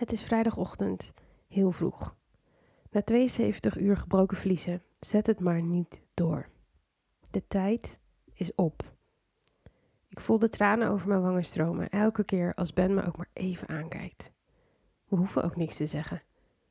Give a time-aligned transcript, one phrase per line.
[0.00, 1.12] Het is vrijdagochtend,
[1.48, 2.16] heel vroeg.
[2.90, 6.48] Na 72 uur gebroken vliezen, zet het maar niet door.
[7.30, 8.00] De tijd
[8.32, 8.94] is op.
[10.08, 13.30] Ik voel de tranen over mijn wangen stromen elke keer als Ben me ook maar
[13.32, 14.30] even aankijkt.
[15.08, 16.22] We hoeven ook niks te zeggen.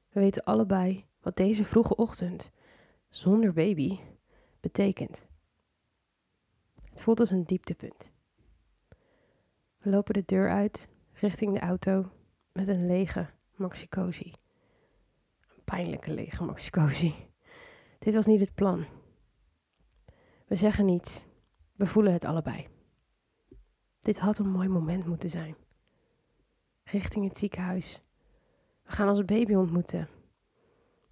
[0.10, 2.52] We weten allebei wat deze vroege ochtend,
[3.10, 4.00] zonder baby,
[4.60, 5.26] betekent.
[6.90, 8.12] Het voelt als een dieptepunt.
[9.78, 12.12] We lopen de deur uit richting de auto
[12.60, 14.34] met een lege Maxi-Cosi.
[15.56, 17.16] Een pijnlijke lege Maxi-Cosi.
[18.00, 18.86] Dit was niet het plan.
[20.48, 21.24] We zeggen niets.
[21.76, 22.68] We voelen het allebei.
[24.00, 25.56] Dit had een mooi moment moeten zijn.
[26.84, 28.02] Richting het ziekenhuis.
[28.84, 30.10] We gaan onze baby ontmoeten.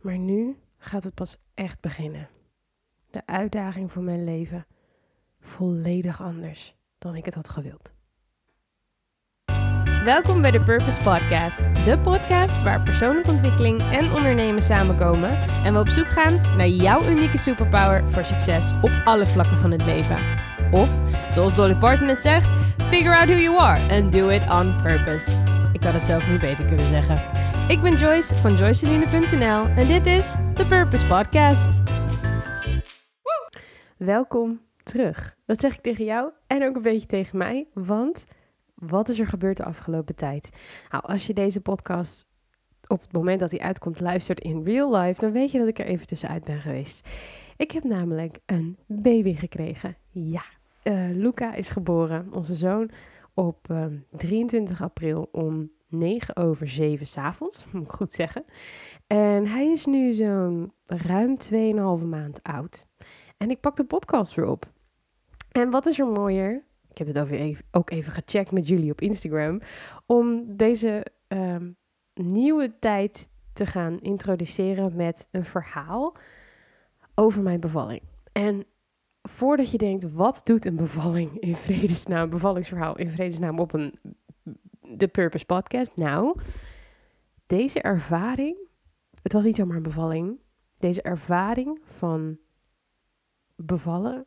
[0.01, 2.29] Maar nu gaat het pas echt beginnen.
[3.09, 4.67] De uitdaging van mijn leven
[5.39, 7.96] volledig anders dan ik het had gewild.
[10.07, 15.29] Welkom bij de Purpose Podcast, de podcast waar persoonlijke ontwikkeling en ondernemen samenkomen
[15.63, 19.71] en we op zoek gaan naar jouw unieke superpower voor succes op alle vlakken van
[19.71, 20.17] het leven.
[20.71, 22.53] Of, zoals Dolly Parton het zegt,
[22.89, 25.31] figure out who you are and do it on purpose.
[25.73, 27.21] Ik had het zelf niet beter kunnen zeggen.
[27.67, 31.81] Ik ben Joyce van joyceline.nl en dit is de Purpose Podcast.
[33.97, 35.35] Welkom terug.
[35.45, 38.25] Dat zeg ik tegen jou en ook een beetje tegen mij, want
[38.79, 40.49] wat is er gebeurd de afgelopen tijd?
[40.91, 42.27] Nou, als je deze podcast
[42.87, 45.79] op het moment dat hij uitkomt luistert in real life, dan weet je dat ik
[45.79, 47.07] er even tussenuit ben geweest.
[47.57, 49.97] Ik heb namelijk een baby gekregen.
[50.09, 50.43] Ja,
[50.83, 52.89] uh, Luca is geboren, onze zoon,
[53.33, 58.45] op uh, 23 april om 9 over 7 s'avonds, moet ik goed zeggen.
[59.07, 61.37] En hij is nu zo'n ruim
[62.01, 62.85] 2,5 maand oud.
[63.37, 64.71] En ik pak de podcast weer op.
[65.51, 66.66] En wat is er mooier?
[66.97, 69.61] Ik heb het ook even, ook even gecheckt met jullie op Instagram.
[70.05, 71.77] Om deze um,
[72.13, 76.15] nieuwe tijd te gaan introduceren met een verhaal
[77.15, 78.01] over mijn bevalling.
[78.31, 78.65] En
[79.21, 83.99] voordat je denkt, wat doet een bevalling in vredesnaam, een bevallingsverhaal in vredesnaam op een
[84.97, 85.95] The Purpose podcast?
[85.95, 86.39] Nou,
[87.45, 88.57] deze ervaring,
[89.21, 90.39] het was niet zomaar een bevalling,
[90.77, 92.37] deze ervaring van
[93.55, 94.25] bevallen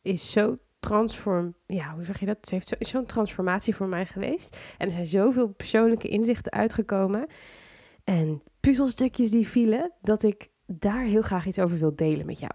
[0.00, 2.36] is zo transform, ja, hoe zeg je dat?
[2.40, 4.58] Het heeft zo'n transformatie voor mij geweest.
[4.78, 7.26] En er zijn zoveel persoonlijke inzichten uitgekomen.
[8.04, 12.52] En puzzelstukjes die vielen, dat ik daar heel graag iets over wil delen met jou.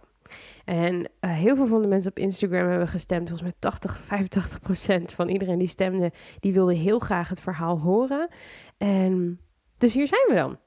[0.66, 3.30] En uh, heel veel van de mensen op Instagram hebben gestemd.
[3.30, 7.80] Volgens mij 80, 85 procent van iedereen die stemde, die wilde heel graag het verhaal
[7.80, 8.30] horen.
[8.78, 9.40] En
[9.78, 10.58] dus hier zijn we dan.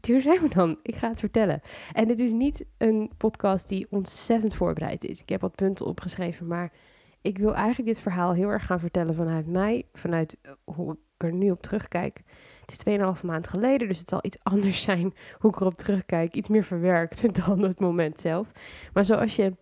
[0.00, 0.78] Hier zijn we dan.
[0.82, 1.60] Ik ga het vertellen.
[1.92, 5.20] En dit is niet een podcast die ontzettend voorbereid is.
[5.20, 6.72] Ik heb wat punten opgeschreven, maar
[7.28, 10.98] ik wil eigenlijk dit verhaal heel erg gaan vertellen vanuit mij, vanuit eh, hoe ik
[11.16, 12.22] er nu op terugkijk.
[12.60, 16.34] Het is 2,5 maand geleden, dus het zal iets anders zijn hoe ik erop terugkijk.
[16.34, 18.52] Iets meer verwerkt dan het moment zelf.
[18.92, 19.56] Maar zoals je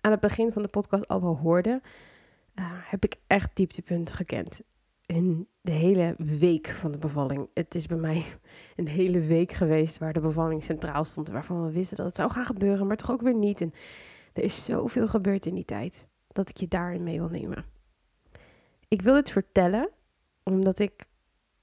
[0.00, 1.80] aan het begin van de podcast al wel hoorde,
[2.54, 4.60] uh, heb ik echt dieptepunten gekend.
[5.06, 7.48] In de hele week van de bevalling.
[7.54, 8.24] Het is bij mij
[8.76, 11.28] een hele week geweest waar de bevalling centraal stond.
[11.28, 13.60] Waarvan we wisten dat het zou gaan gebeuren, maar toch ook weer niet.
[13.60, 13.72] En
[14.32, 17.64] er is zoveel gebeurd in die tijd dat ik je daarin mee wil nemen.
[18.88, 19.90] Ik wil dit vertellen
[20.42, 21.04] omdat ik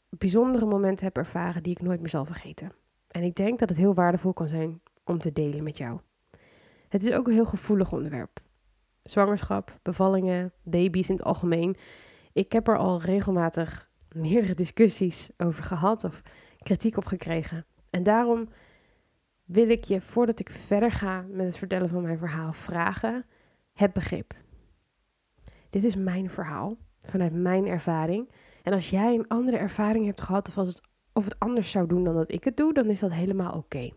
[0.10, 2.72] bijzondere momenten heb ervaren die ik nooit meer zal vergeten.
[3.08, 6.00] En ik denk dat het heel waardevol kan zijn om te delen met jou.
[6.88, 8.40] Het is ook een heel gevoelig onderwerp.
[9.04, 11.76] Zwangerschap, bevallingen, baby's in het algemeen.
[12.34, 16.22] Ik heb er al regelmatig meerdere discussies over gehad of
[16.58, 17.66] kritiek op gekregen.
[17.90, 18.50] En daarom
[19.46, 23.26] wil ik je, voordat ik verder ga met het vertellen van mijn verhaal, vragen:
[23.74, 24.34] heb begrip.
[25.70, 28.30] Dit is mijn verhaal, vanuit mijn ervaring.
[28.64, 30.82] En als jij een andere ervaring hebt gehad, of als het,
[31.14, 33.90] of het anders zou doen dan dat ik het doe, dan is dat helemaal oké.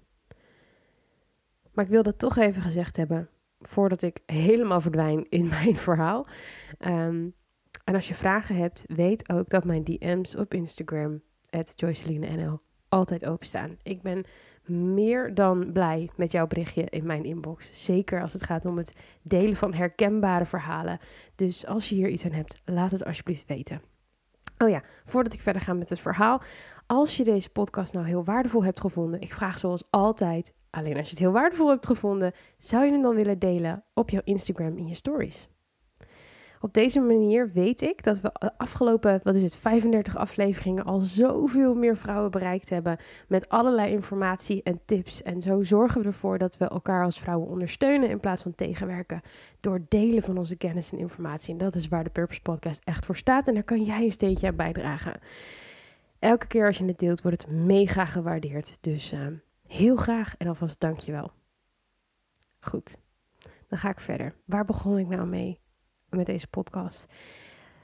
[1.73, 3.29] Maar ik wil dat toch even gezegd hebben,
[3.59, 6.27] voordat ik helemaal verdwijn in mijn verhaal.
[6.79, 7.29] Ehm,
[7.85, 13.77] en als je vragen hebt, weet ook dat mijn DM's op Instagram, NL, altijd openstaan.
[13.83, 14.25] Ik ben
[14.67, 17.85] meer dan blij met jouw berichtje in mijn inbox.
[17.85, 20.99] Zeker als het gaat om het delen van herkenbare verhalen.
[21.35, 23.83] Dus als je hier iets aan hebt, laat het alsjeblieft weten.
[24.59, 26.43] Oh ja, voordat ik verder ga met het verhaal.
[26.87, 31.05] Als je deze podcast nou heel waardevol hebt gevonden, ik vraag zoals altijd, alleen als
[31.05, 34.77] je het heel waardevol hebt gevonden, zou je hem dan willen delen op jouw Instagram
[34.77, 35.49] in je stories?
[36.63, 41.01] Op deze manier weet ik dat we de afgelopen, wat is het, 35 afleveringen al
[41.01, 42.99] zoveel meer vrouwen bereikt hebben
[43.29, 45.23] met allerlei informatie en tips.
[45.23, 49.21] En zo zorgen we ervoor dat we elkaar als vrouwen ondersteunen in plaats van tegenwerken
[49.61, 51.53] door delen van onze kennis en informatie.
[51.53, 54.11] En dat is waar de Purpose Podcast echt voor staat en daar kan jij een
[54.13, 55.21] steentje aan bijdragen.
[56.19, 58.79] Elke keer als je het deelt, wordt het mega gewaardeerd.
[58.81, 59.27] Dus uh,
[59.67, 61.33] heel graag en alvast dankjewel.
[62.61, 62.97] Goed,
[63.69, 64.35] dan ga ik verder.
[64.45, 65.61] Waar begon ik nou mee
[66.17, 67.07] met deze podcast?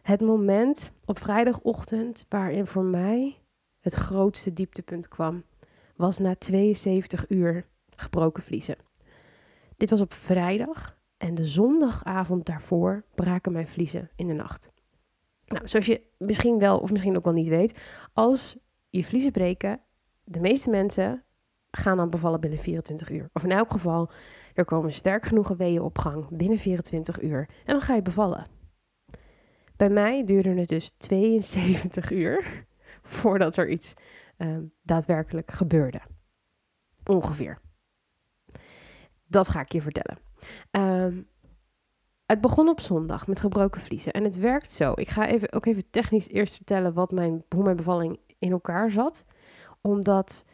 [0.02, 3.38] Het moment op vrijdagochtend waarin voor mij
[3.80, 5.44] het grootste dieptepunt kwam,
[5.96, 7.66] was na 72 uur
[7.96, 8.76] gebroken vliezen.
[9.76, 14.70] Dit was op vrijdag en de zondagavond daarvoor braken mijn vliezen in de nacht.
[15.46, 17.78] Nou, zoals je misschien wel of misschien ook wel niet weet,
[18.12, 18.56] als
[18.90, 19.80] je vliezen breken,
[20.25, 21.22] de meeste mensen
[21.70, 23.28] gaan dan bevallen binnen 24 uur.
[23.32, 24.10] Of in elk geval,
[24.58, 28.46] er komen sterk genoeg weeën op gang binnen 24 uur en dan ga je bevallen.
[29.76, 32.66] Bij mij duurde het dus 72 uur
[33.02, 33.94] voordat er iets
[34.38, 36.00] uh, daadwerkelijk gebeurde.
[37.05, 37.58] Ongeveer.
[39.26, 40.19] Dat ga ik je vertellen.
[40.70, 41.28] Um,
[42.26, 44.12] het begon op zondag met gebroken vliezen.
[44.12, 44.93] En het werkt zo.
[44.94, 48.90] Ik ga even, ook even technisch eerst vertellen wat mijn, hoe mijn bevalling in elkaar
[48.90, 49.25] zat.
[49.81, 50.44] Omdat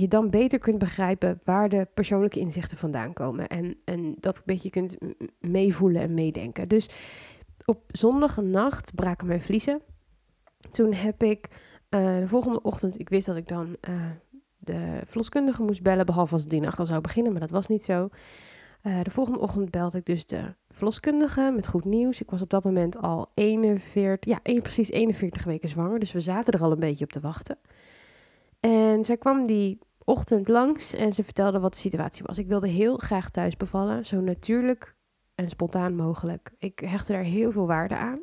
[0.00, 3.48] je dan beter kunt begrijpen waar de persoonlijke inzichten vandaan komen.
[3.48, 4.96] En, en dat een beetje kunt
[5.40, 6.68] meevoelen en meedenken.
[6.68, 6.88] Dus
[7.64, 9.80] op zondagnacht braken mijn vliezen.
[10.70, 11.48] Toen heb ik
[11.90, 13.94] uh, de volgende ochtend, ik wist dat ik dan uh,
[14.58, 17.66] de verloskundige moest bellen, behalve als het die nacht al zou beginnen, maar dat was
[17.66, 18.08] niet zo.
[18.82, 22.20] Uh, de volgende ochtend belde ik dus de verloskundige met goed nieuws.
[22.20, 26.52] Ik was op dat moment al 41, ja, precies 41 weken zwanger, dus we zaten
[26.52, 27.58] er al een beetje op te wachten.
[28.60, 32.38] En zij kwam die ochtend langs en ze vertelde wat de situatie was.
[32.38, 34.94] Ik wilde heel graag thuis bevallen, zo natuurlijk
[35.34, 36.50] en spontaan mogelijk.
[36.58, 38.22] Ik hechtte daar heel veel waarde aan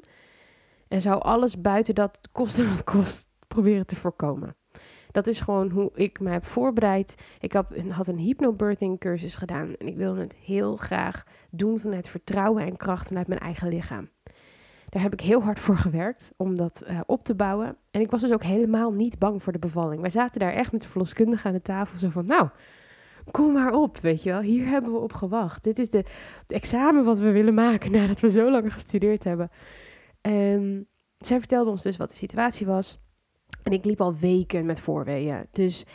[0.87, 4.55] en zou alles buiten dat kosten wat kost proberen te voorkomen.
[5.11, 7.15] Dat is gewoon hoe ik me heb voorbereid.
[7.39, 12.07] Ik had, had een hypnobirthing cursus gedaan en ik wilde het heel graag doen vanuit
[12.07, 14.09] vertrouwen en kracht vanuit mijn eigen lichaam.
[14.95, 17.77] Daar heb ik heel hard voor gewerkt om dat uh, op te bouwen.
[17.92, 20.01] En ik was dus ook helemaal niet bang voor de bevalling.
[20.01, 22.50] Wij zaten daar echt met de verloskundige aan de tafel zo van, nou,
[23.31, 24.42] kom maar op, weet je wel.
[24.42, 25.63] Hier hebben we op gewacht.
[25.63, 26.06] Dit is de,
[26.47, 29.50] examen wat we willen maken nadat we zo lang gestudeerd hebben.
[30.21, 30.88] En
[31.18, 33.00] zij vertelde ons dus wat de situatie was.
[33.63, 35.45] En ik liep al weken met voorweeën.
[35.51, 35.86] Dus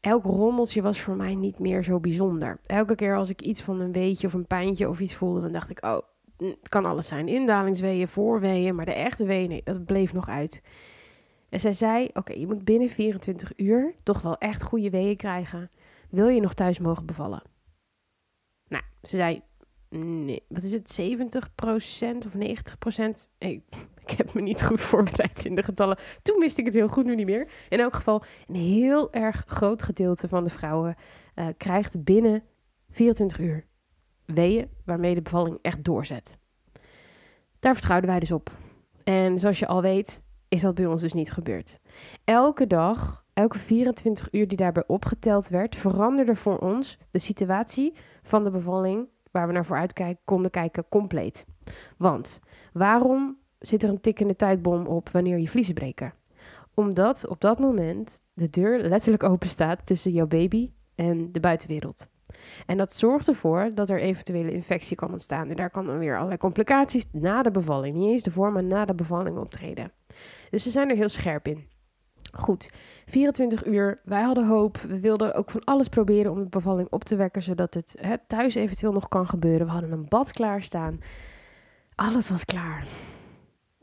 [0.00, 2.58] elk rommeltje was voor mij niet meer zo bijzonder.
[2.62, 5.52] Elke keer als ik iets van een weetje of een pijntje of iets voelde, dan
[5.52, 5.98] dacht ik, oh,
[6.40, 7.28] het kan alles zijn.
[7.28, 10.62] Indalingsweeën, voorweeën, maar de echte weeën, nee, dat bleef nog uit.
[11.48, 15.70] En zij zei, oké, je moet binnen 24 uur toch wel echt goede weeën krijgen.
[16.10, 17.42] Wil je nog thuis mogen bevallen?
[18.68, 19.42] Nou, ze zei,
[19.88, 23.28] nee, wat is het, 70% of 90%?
[23.38, 23.62] Ik,
[24.04, 25.98] ik heb me niet goed voorbereid in de getallen.
[26.22, 27.50] Toen wist ik het heel goed, nu niet meer.
[27.68, 30.96] In elk geval, een heel erg groot gedeelte van de vrouwen
[31.34, 32.42] uh, krijgt binnen
[32.90, 33.68] 24 uur
[34.32, 36.38] weeën waarmee de bevalling echt doorzet.
[37.58, 38.50] Daar vertrouwden wij dus op.
[39.04, 41.80] En zoals je al weet, is dat bij ons dus niet gebeurd.
[42.24, 48.42] Elke dag, elke 24 uur die daarbij opgeteld werd, veranderde voor ons de situatie van
[48.42, 51.46] de bevalling waar we naar vooruit konden kijken compleet.
[51.96, 52.40] Want
[52.72, 56.14] waarom zit er een tikkende tijdbom op wanneer je vliezen breken?
[56.74, 62.08] Omdat op dat moment de deur letterlijk open staat tussen jouw baby en de buitenwereld.
[62.66, 65.48] En dat zorgt ervoor dat er eventuele infectie kan ontstaan.
[65.48, 68.84] En daar kan dan weer allerlei complicaties na de bevalling, niet eens de vormen na
[68.84, 69.92] de bevalling optreden.
[70.50, 71.68] Dus ze zijn er heel scherp in.
[72.32, 72.70] Goed,
[73.06, 74.00] 24 uur.
[74.04, 74.76] Wij hadden hoop.
[74.76, 78.16] We wilden ook van alles proberen om de bevalling op te wekken, zodat het hè,
[78.26, 79.66] thuis eventueel nog kan gebeuren.
[79.66, 81.00] We hadden een bad klaarstaan.
[81.94, 82.86] Alles was klaar.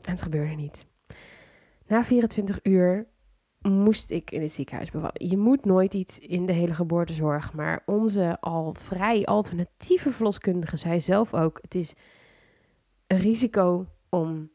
[0.04, 0.86] En het gebeurde niet.
[1.86, 3.06] Na 24 uur
[3.72, 5.28] moest ik in het ziekenhuis bevallen.
[5.28, 11.00] Je moet nooit iets in de hele geboortezorg, maar onze al vrij alternatieve verloskundige zei
[11.00, 11.94] zelf ook: het is
[13.06, 14.50] een risico om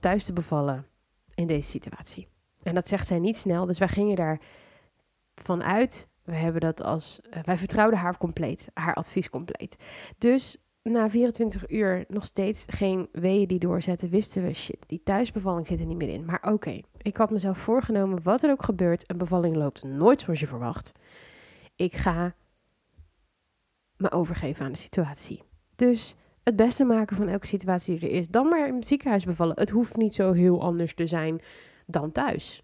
[0.00, 0.86] thuis te bevallen
[1.34, 2.28] in deze situatie.
[2.62, 4.40] En dat zegt zij niet snel, dus wij gingen daar
[5.34, 6.10] vanuit.
[6.22, 9.76] We hebben dat als, uh, wij vertrouwden haar compleet, haar advies compleet.
[10.18, 15.66] Dus na 24 uur nog steeds geen weeën die doorzetten, wisten we shit, die thuisbevalling
[15.66, 16.24] zit er niet meer in.
[16.24, 20.40] Maar oké, ik had mezelf voorgenomen, wat er ook gebeurt, een bevalling loopt nooit zoals
[20.40, 20.92] je verwacht.
[21.76, 22.34] Ik ga
[23.96, 25.42] me overgeven aan de situatie.
[25.74, 28.28] Dus het beste maken van elke situatie die er is.
[28.28, 29.58] Dan maar in het ziekenhuis bevallen.
[29.58, 31.40] Het hoeft niet zo heel anders te zijn
[31.86, 32.62] dan thuis.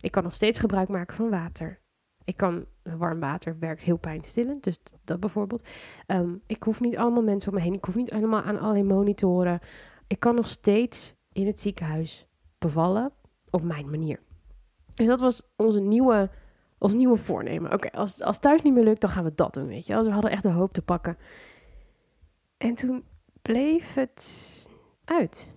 [0.00, 1.80] Ik kan nog steeds gebruik maken van water.
[2.28, 5.68] Ik kan, warm water werkt heel pijnstillend, dus dat bijvoorbeeld.
[6.06, 7.74] Ehm, ik hoef niet allemaal mensen om me heen.
[7.74, 9.60] Ik hoef niet helemaal aan allerlei monitoren.
[10.06, 13.12] Ik kan nog steeds in het ziekenhuis bevallen
[13.50, 14.20] op mijn manier.
[14.94, 16.30] Dus dat was onze nieuwe,
[16.78, 17.72] ons nieuwe voornemen.
[17.72, 19.96] Oké, als, als thuis niet meer lukt, dan gaan we dat doen, weet je.
[19.96, 21.16] Als we hadden echt de hoop te pakken.
[22.56, 23.04] En toen
[23.42, 24.68] bleef het
[25.04, 25.50] uit.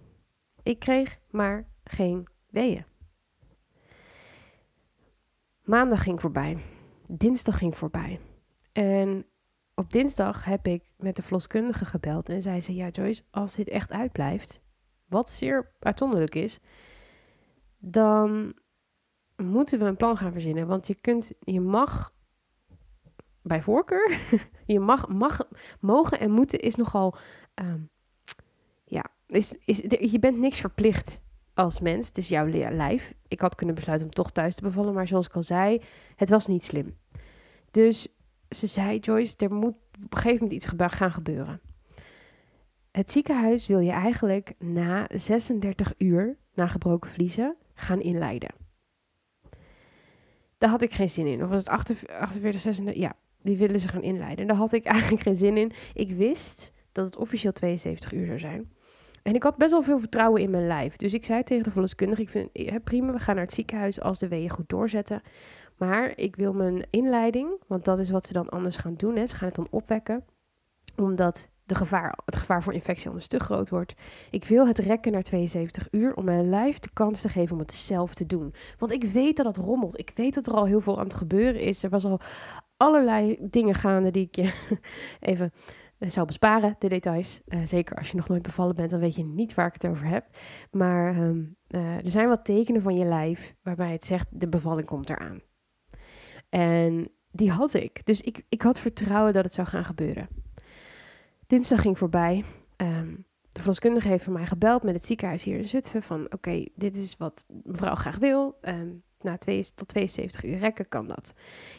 [0.64, 2.86] Ik kreeg maar geen weeën.
[5.64, 6.58] Maandag ging voorbij.
[7.08, 8.20] Dinsdag ging voorbij.
[8.72, 9.26] En
[9.76, 13.68] op dinsdag heb ik met de verloskundige gebeld en zei ze: Ja, Joyce, als dit
[13.68, 14.62] echt uitblijft,
[15.06, 16.60] wat zeer uitzonderlijk is,
[17.78, 18.56] dan
[19.36, 20.68] moeten we een plan gaan verzinnen.
[20.68, 22.14] Want je kunt, je mag
[23.42, 24.20] bij voorkeur,
[24.66, 25.40] je mag, mag,
[25.80, 27.16] mogen en moeten is nogal,
[27.54, 27.82] ehm,
[28.86, 29.78] ja, is, is,
[30.12, 31.22] je bent niks verplicht
[31.54, 32.08] als mens.
[32.08, 33.14] Het is jouw lijf.
[33.28, 35.82] Ik had kunnen besluiten om toch thuis te bevallen, maar zoals ik al zei,
[36.16, 36.98] het was niet slim.
[37.72, 38.08] Dus
[38.50, 41.62] ze zei, Joyce, er moet op een gegeven moment iets gaan gebeuren.
[42.92, 48.54] Het ziekenhuis wil je eigenlijk na 36 uur na gebroken vliezen gaan inleiden.
[50.58, 51.44] Daar had ik geen zin in.
[51.44, 53.02] Of was het 48, 36?
[53.02, 54.48] Ja, die willen ze gaan inleiden.
[54.48, 55.72] Daar had ik eigenlijk geen zin in.
[55.94, 58.72] Ik wist dat het officieel 72 uur zou zijn.
[59.24, 60.96] En ik had best wel veel vertrouwen in mijn lijf.
[60.96, 64.02] Dus ik zei tegen de verloskundige, ik vind ja, prima, we gaan naar het ziekenhuis
[64.02, 65.22] als de weeën goed doorzetten.
[65.78, 69.16] Maar ik wil mijn inleiding, want dat is wat ze dan anders gaan doen.
[69.16, 69.28] Hè.
[69.28, 70.26] Ze gaan het dan opwekken,
[70.96, 73.94] omdat de gevaar, het gevaar voor infectie anders te groot wordt.
[74.30, 77.62] Ik wil het rekken naar 72 uur om mijn lijf de kans te geven om
[77.62, 78.54] het zelf te doen.
[78.78, 80.00] Want ik weet dat het rommelt.
[80.00, 81.84] Ik weet dat er al heel veel aan het gebeuren is.
[81.84, 82.20] Er was al
[82.78, 84.54] allerlei dingen gaande die ik je
[85.20, 85.60] even eh,
[86.10, 87.42] zou besparen, de details.
[87.48, 89.88] Uh, zeker als je nog nooit bevallen bent, dan weet je niet waar ik het
[89.88, 90.26] over heb.
[90.72, 94.88] Maar um, uh, er zijn wat tekenen van je lijf waarbij het zegt, de bevalling
[94.88, 95.42] komt eraan.
[96.50, 98.06] En die had ik.
[98.06, 100.28] Dus ik, ik had vertrouwen dat het zou gaan gebeuren.
[101.48, 102.44] Dinsdag ging voorbij.
[102.78, 106.04] Um, de verloskundige heeft voor mij gebeld met het ziekenhuis hier in Zutphen.
[106.04, 108.58] Van oké, dit is wat mevrouw graag wil.
[108.62, 111.34] Um, na twee, tot 72 uur rekken kan dat.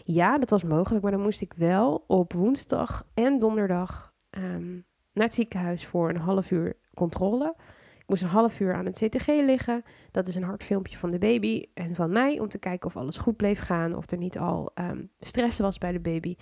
[0.04, 5.24] Ja, dat was mogelijk, maar dan moest ik wel op woensdag en donderdag um, naar
[5.24, 7.54] het ziekenhuis voor een half uur controle.
[7.98, 9.84] Ik moest een half uur aan het CTG liggen.
[10.10, 13.16] Dat is een hartfilmpje van de baby en van mij om te kijken of alles
[13.16, 16.36] goed bleef gaan, of er niet al um, stress was bij de baby.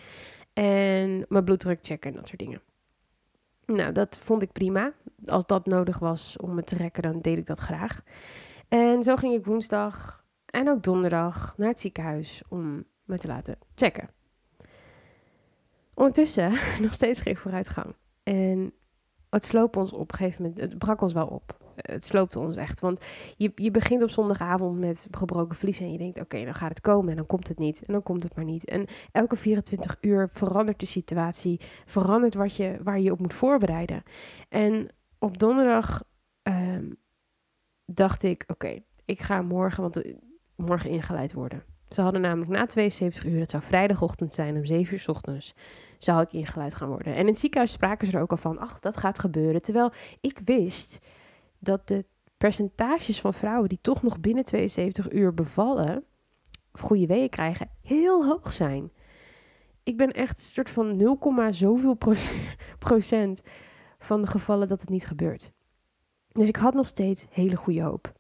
[0.53, 2.63] En mijn bloeddruk checken en dat soort dingen.
[3.67, 4.93] Nou, dat vond ik prima.
[5.25, 8.03] Als dat nodig was om me te rekken, dan deed ik dat graag.
[8.69, 13.59] En zo ging ik woensdag en ook donderdag naar het ziekenhuis om me te laten
[13.75, 14.20] checken.
[16.01, 16.53] Ondertussen
[16.83, 17.95] nog steeds geen vooruitgang.
[18.23, 18.73] En
[19.31, 21.59] het sloop ons op een gegeven moment, het brak ons wel op.
[21.75, 22.81] Het sloopte ons echt.
[22.81, 23.05] Want
[23.37, 26.81] je, je begint op zondagavond met gebroken vlies en je denkt, oké, dan gaat het
[26.81, 27.83] komen en dan komt het niet.
[27.85, 28.65] En dan komt het maar niet.
[28.65, 34.03] En elke 24 uur verandert de situatie, verandert wat je, waar je op moet voorbereiden.
[34.49, 34.89] En
[35.19, 36.03] op donderdag
[36.43, 36.97] um,
[37.85, 40.03] dacht ik, oké, ik ga morgen, want
[40.57, 41.65] morgen ingeleid worden.
[41.89, 45.55] Ze hadden namelijk na 72 uur, het zou vrijdagochtend zijn, om 7 uur s ochtends,
[46.03, 47.15] zou ik ingeleid gaan worden.
[47.15, 49.63] En in het ziekenhuis spraken ze er ook al van, ach, dat gaat gebeuren.
[49.63, 50.99] Terwijl ik wist
[51.59, 52.05] dat de
[52.37, 56.05] percentages van vrouwen die toch nog binnen 72 uur bevallen,
[56.73, 58.93] of goede weeën krijgen, heel hoog zijn.
[59.83, 61.19] Ik ben echt een soort van 0,
[61.51, 61.99] zoveel
[62.79, 63.41] procent
[63.99, 65.53] van de gevallen dat het niet gebeurt.
[66.29, 68.13] Dus ik had nog steeds hele goede hoop.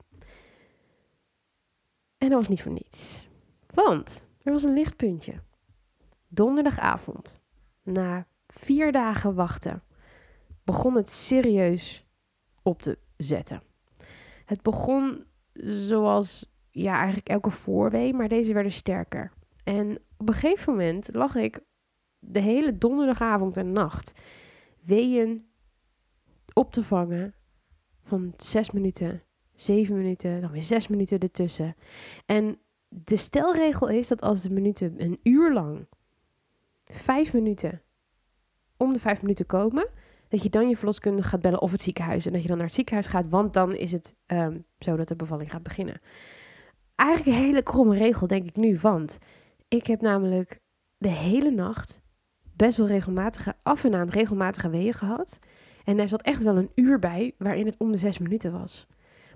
[2.19, 3.29] En dat was niet voor niets.
[3.67, 5.43] Want er was een lichtpuntje.
[6.29, 7.40] Donderdagavond,
[7.83, 9.83] na vier dagen wachten,
[10.65, 12.07] begon het serieus
[12.63, 13.63] op te zetten.
[14.45, 15.25] Het begon
[15.63, 19.33] zoals ja, eigenlijk elke voorwee, maar deze werden sterker.
[19.65, 21.61] En op een gegeven moment lag ik
[22.19, 24.13] de hele donderdagavond en nacht
[24.81, 25.49] weeën
[26.53, 27.35] op te vangen
[28.03, 29.23] van zes minuten,
[29.55, 31.77] zeven minuten, dan weer zes minuten ertussen.
[32.27, 32.59] En
[32.89, 35.87] de stelregel is dat als de minuten een uur lang,
[36.93, 37.83] vijf minuten,
[38.77, 39.89] om de vijf minuten komen,
[40.29, 42.27] dat je dan je verloskundige gaat bellen of het ziekenhuis.
[42.27, 45.09] En dat je dan naar het ziekenhuis gaat, want dan is het um, zo dat
[45.09, 46.01] de bevalling gaat beginnen.
[46.95, 49.19] Eigenlijk een hele kromme regel, denk ik nu, want
[49.69, 50.61] ik heb namelijk
[50.99, 52.01] de hele nacht
[52.57, 55.39] best wel regelmatige, af en aan regelmatige weeën gehad.
[55.85, 58.87] En daar zat echt wel een uur bij waarin het om de zes minuten was.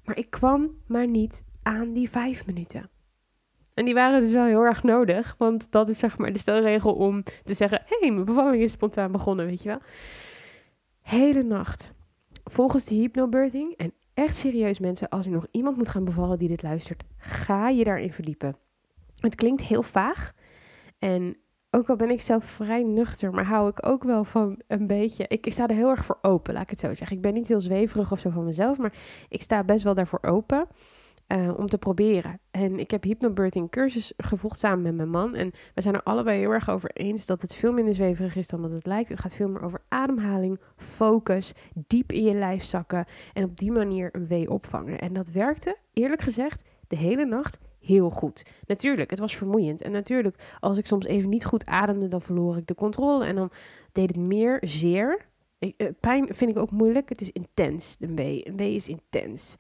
[0.05, 2.91] Maar ik kwam maar niet aan die vijf minuten.
[3.75, 6.95] En die waren dus wel heel erg nodig, want dat is zeg maar de stelregel
[6.95, 9.81] om te zeggen: hé, hey, mijn bevalling is spontaan begonnen, weet je wel.
[11.01, 11.93] Hele nacht.
[12.45, 16.49] Volgens de hypnobirthing, en echt serieus mensen, als er nog iemand moet gaan bevallen die
[16.49, 18.57] dit luistert, ga je daarin verdiepen.
[19.17, 20.33] Het klinkt heel vaag
[20.99, 21.37] en
[21.71, 25.25] ook al ben ik zelf vrij nuchter, maar hou ik ook wel van een beetje.
[25.29, 27.17] Ik, sta er heel erg voor open, laat ik het zo zeggen.
[27.17, 28.93] Ik ben niet heel zweverig of zo van mezelf, maar
[29.29, 30.67] ik sta best wel daarvoor open.
[31.35, 32.39] Uh, om te proberen.
[32.51, 35.35] En ik heb hypnobirthing cursus gevolgd samen met mijn man.
[35.35, 38.49] En we zijn er allebei heel erg over eens dat het veel minder zweverig is
[38.49, 39.09] dan dat het lijkt.
[39.09, 41.53] Het gaat veel meer over ademhaling, focus,
[41.87, 44.99] diep in je lijf zakken en op die manier een wee opvangen.
[44.99, 48.47] En dat werkte, eerlijk gezegd, de hele nacht heel goed.
[48.67, 49.83] Natuurlijk, het was vermoeiend.
[49.83, 53.25] En natuurlijk, als ik soms even niet goed ademde, dan verloor ik de controle.
[53.25, 53.51] En dan
[53.93, 55.27] deed het meer zeer.
[55.59, 57.09] Eh, pijn vind ik ook moeilijk.
[57.09, 58.49] Het is intens, een wee.
[58.49, 59.57] Een wee is intens.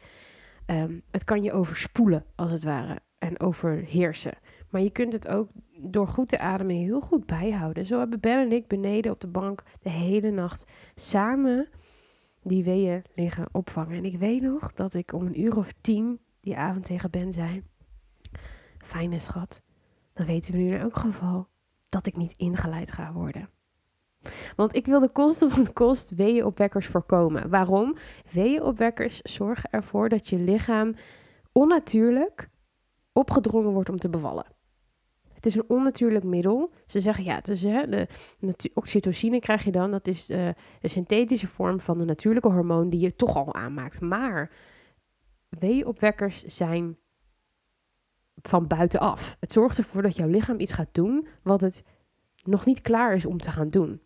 [0.67, 3.01] Ehm, het kan je overspoelen, als het ware.
[3.19, 4.39] En overheersen.
[4.71, 7.87] Maar je kunt het ook door goed te ademen heel goed bijhouden.
[7.87, 11.69] Zo hebben Ben en ik beneden op de bank de hele nacht samen
[12.43, 13.97] die weeën liggen opvangen.
[13.97, 17.33] En ik weet nog dat ik om een uur of tien die avond tegen Ben
[17.33, 17.63] zei:
[18.79, 19.63] Fijne schat,
[20.13, 21.49] dan weten we nu in elk geval
[21.89, 23.49] dat ik niet ingeleid ga worden.
[24.57, 27.51] Want ik wil de kosten van kost weeënopwekkers voorkomen.
[27.51, 27.97] Waarom?
[28.33, 30.95] Weeënopwekkers zorgen ervoor dat je lichaam
[31.53, 32.49] onnatuurlijk
[33.13, 34.47] opgedrongen wordt om te bevallen.
[35.45, 36.73] Het is een onnatuurlijk middel.
[36.87, 38.09] Ze zeggen ja, het hè, de,
[38.75, 39.91] oxytocine krijg je dan.
[39.91, 40.49] Dat is uh,
[40.81, 44.01] de synthetische vorm van de natuurlijke hormoon die je toch al aanmaakt.
[44.01, 44.51] Maar
[45.49, 46.97] weeënopwekkers zijn
[48.43, 49.37] van buitenaf.
[49.41, 51.85] Het zorgt ervoor dat jouw lichaam iets gaat doen wat het
[52.43, 54.01] nog niet klaar is om te gaan doen.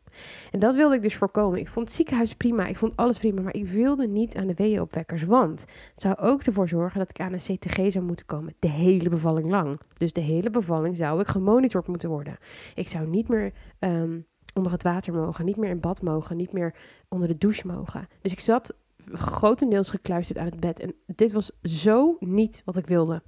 [0.51, 1.59] En dat wilde ik dus voorkomen.
[1.59, 4.55] Ik vond het ziekenhuis prima, ik vond alles prima, maar ik wilde niet aan de
[4.55, 5.61] weeënopwekkers, want
[5.93, 9.09] het zou ook ervoor zorgen dat ik aan een CTG zou moeten komen, de hele
[9.09, 9.81] bevalling lang.
[9.95, 12.37] Dus de hele bevalling zou ik gemonitord moeten worden.
[12.75, 16.53] Ik zou niet meer um, onder het water mogen, niet meer in bad mogen, niet
[16.53, 16.75] meer
[17.09, 18.09] onder de douche mogen.
[18.21, 18.75] Dus ik zat
[19.13, 20.81] grotendeels gekluisterd aan het bed.
[20.81, 23.23] En dit was zo niet wat ik wilde.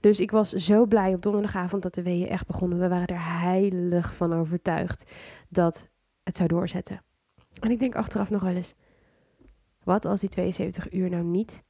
[0.00, 2.78] Dus ik was zo blij op donderdagavond dat de weeën echt begonnen.
[2.78, 5.10] We waren er heilig van overtuigd
[5.48, 5.88] dat
[6.30, 7.02] het zou doorzetten.
[7.60, 8.74] En ik denk achteraf nog wel eens,
[9.84, 11.62] wat als die 72 uur nou niet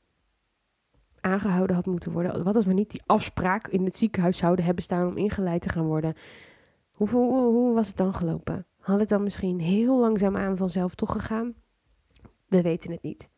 [1.21, 2.45] aangehouden had moeten worden?
[2.45, 5.69] Wat als we niet die afspraak in het ziekenhuis zouden hebben staan om ingeleid te
[5.69, 6.14] gaan worden?
[6.93, 8.67] Hoe, hoe, hoe was het dan gelopen?
[8.79, 11.55] Had het dan misschien heel langzaam aan vanzelf toegegaan?
[12.47, 13.29] We weten het niet.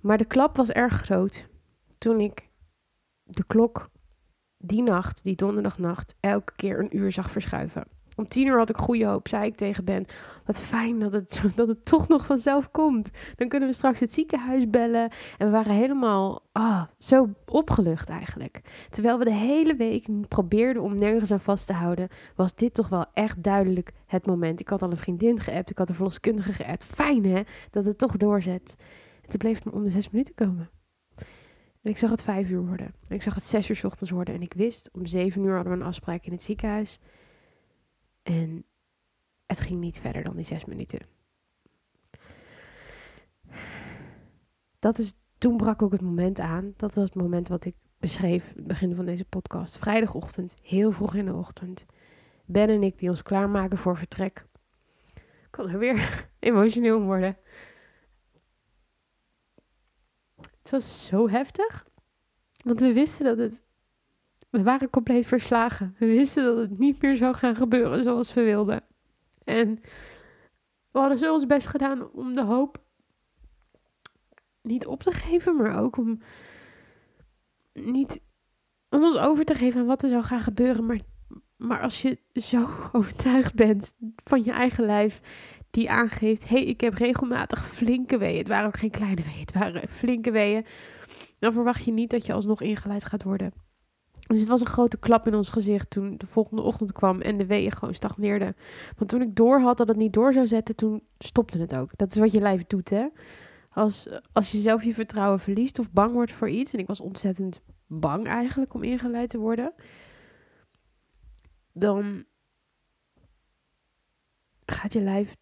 [0.00, 1.48] Maar de klap was erg groot
[1.98, 2.50] toen ik
[3.22, 3.90] de klok
[4.58, 7.93] die nacht, die donderdagnacht, elke keer een uur zag verschuiven.
[8.16, 10.06] Om tien uur had ik goede hoop, zei ik tegen Ben.
[10.44, 13.10] Wat fijn dat het, dat het toch nog vanzelf komt.
[13.36, 15.10] Dan kunnen we straks het ziekenhuis bellen.
[15.38, 18.60] En we waren helemaal ah, zo opgelucht eigenlijk.
[18.90, 22.88] Terwijl we de hele week probeerden om nergens aan vast te houden, was dit toch
[22.88, 24.60] wel echt duidelijk het moment.
[24.60, 26.84] Ik had al een vriendin geappt, ik had een verloskundige geappt.
[26.84, 28.74] Fijn hè, dat het toch doorzet.
[29.22, 30.70] En toen bleef het me om de zes minuten komen.
[31.82, 32.94] En ik zag het vijf uur worden.
[33.08, 34.34] En ik zag het zes uur s ochtends worden.
[34.34, 36.98] En ik wist, om zeven uur hadden we een afspraak in het ziekenhuis.
[38.24, 38.64] En
[39.46, 41.00] het ging niet verder dan die zes minuten.
[44.78, 46.74] Dat is, toen brak ook het moment aan.
[46.76, 49.78] Dat was het moment wat ik beschreef, het begin van deze podcast.
[49.78, 51.86] Vrijdagochtend, heel vroeg in de ochtend.
[52.44, 54.46] Ben en ik die ons klaarmaken voor vertrek.
[55.50, 57.36] Kan er weer emotioneel worden.
[60.36, 61.86] Het was zo heftig.
[62.64, 63.63] Want we wisten dat het.
[64.54, 65.94] We waren compleet verslagen.
[65.98, 68.82] We wisten dat het niet meer zou gaan gebeuren zoals we wilden.
[69.44, 69.80] En
[70.90, 72.82] we hadden zo ons best gedaan om de hoop
[74.62, 76.20] niet op te geven, maar ook om
[77.72, 78.20] niet
[78.88, 80.86] om ons over te geven aan wat er zou gaan gebeuren.
[80.86, 81.00] Maar,
[81.56, 85.20] maar als je zo overtuigd bent van je eigen lijf
[85.70, 88.38] die aangeeft: hey, ik heb regelmatig flinke weeën.
[88.38, 90.66] Het waren ook geen kleine weeën, het waren flinke weeën.
[91.38, 93.63] Dan verwacht je niet dat je alsnog ingeleid gaat worden.
[94.26, 97.36] Dus het was een grote klap in ons gezicht toen de volgende ochtend kwam en
[97.36, 98.56] de weeën gewoon stagneerden.
[98.96, 101.90] Want toen ik door had dat het niet door zou zetten, toen stopte het ook.
[101.96, 103.06] Dat is wat je lijf doet, hè.
[103.70, 107.00] Als, als je zelf je vertrouwen verliest of bang wordt voor iets, en ik was
[107.00, 109.72] ontzettend bang eigenlijk om ingeleid te worden,
[111.72, 112.24] dan
[114.64, 115.36] gaat je lijf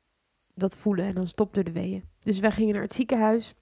[0.54, 2.04] dat voelen en dan stopte de weeën.
[2.18, 3.54] Dus wij gingen naar het ziekenhuis.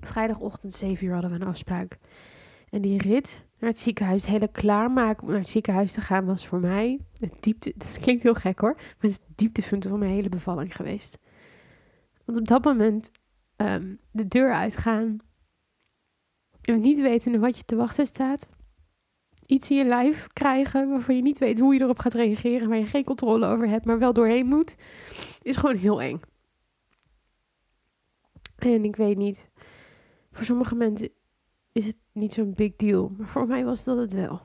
[0.00, 1.98] Vrijdagochtend 7 uur hadden we een afspraak.
[2.68, 6.24] En die rit naar het ziekenhuis, het hele klaarmaken om naar het ziekenhuis te gaan,
[6.24, 7.72] was voor mij het diepte.
[7.76, 11.18] Dat klinkt heel gek hoor, maar het is het dieptepunt van mijn hele bevalling geweest.
[12.24, 13.10] Want op dat moment
[13.56, 15.18] ehm, de deur uitgaan
[16.62, 18.50] en niet weten wat je te wachten staat.
[19.46, 22.78] Iets in je lijf krijgen waarvan je niet weet hoe je erop gaat reageren, waar
[22.78, 24.76] je geen controle over hebt, maar wel doorheen moet
[25.42, 26.20] is gewoon heel eng.
[28.56, 29.50] En ik weet niet,
[30.32, 31.10] voor sommige mensen
[31.76, 34.40] is het niet zo'n big deal, maar voor mij was dat het wel.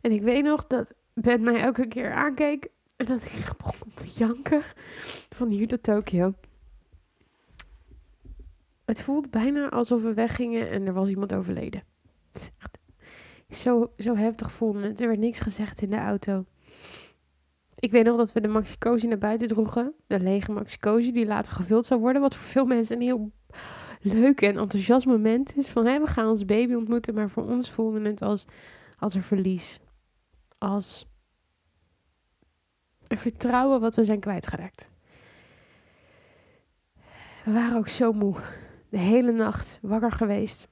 [0.00, 4.06] En ik weet nog dat Ben mij elke keer aankeek en dat ik begon te
[4.06, 4.62] janken
[5.28, 6.34] van hier tot Tokio.
[8.84, 11.82] Het voelde bijna alsof we weggingen en er was iemand overleden.
[13.50, 15.00] zo, zo heftig voelde het.
[15.00, 16.44] Er werd niks gezegd in de auto.
[17.74, 19.94] Ik weet nog dat we de maxicosi naar buiten droegen.
[20.06, 22.22] De lege maxicosi die later gevuld zou worden.
[22.22, 23.32] Wat voor veel mensen een heel,
[24.00, 27.14] leuk en enthousiast moment is van hé, we gaan ons baby ontmoeten.
[27.14, 28.46] Maar voor ons voelde het als,
[28.98, 29.80] als een verlies.
[30.58, 31.06] Als
[33.08, 34.90] een vertrouwen wat we zijn kwijtgeraakt.
[37.44, 38.36] We waren ook zo moe.
[38.88, 40.68] De hele nacht wakker geweest.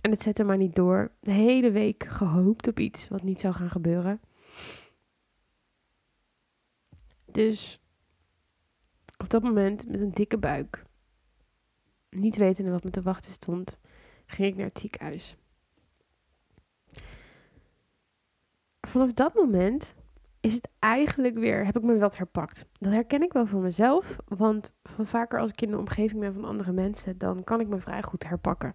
[0.00, 1.12] En het zette maar niet door.
[1.20, 4.20] De hele week gehoopt op iets wat niet zou gaan gebeuren.
[7.24, 7.80] Dus
[9.16, 10.84] op dat moment met een dikke buik,
[12.12, 13.78] niet wetende wat me te wachten stond,
[14.26, 15.36] ging ik naar het ziekenhuis.
[18.80, 19.94] Vanaf dat moment
[20.40, 22.66] is het eigenlijk weer, heb ik me wat herpakt.
[22.78, 26.34] Dat herken ik wel van mezelf, want van vaker als ik in de omgeving ben
[26.34, 28.74] van andere mensen, dan kan ik me vrij goed herpakken.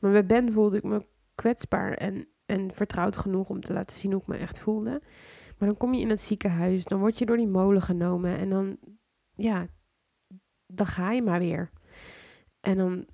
[0.00, 4.12] Maar bij Ben voelde ik me kwetsbaar en, en vertrouwd genoeg om te laten zien
[4.12, 5.02] hoe ik me echt voelde.
[5.58, 8.50] Maar dan kom je in het ziekenhuis, dan word je door die molen genomen en
[8.50, 8.76] dan,
[9.34, 9.66] ja,
[10.66, 11.70] dan ga je maar weer.
[12.60, 13.06] En dan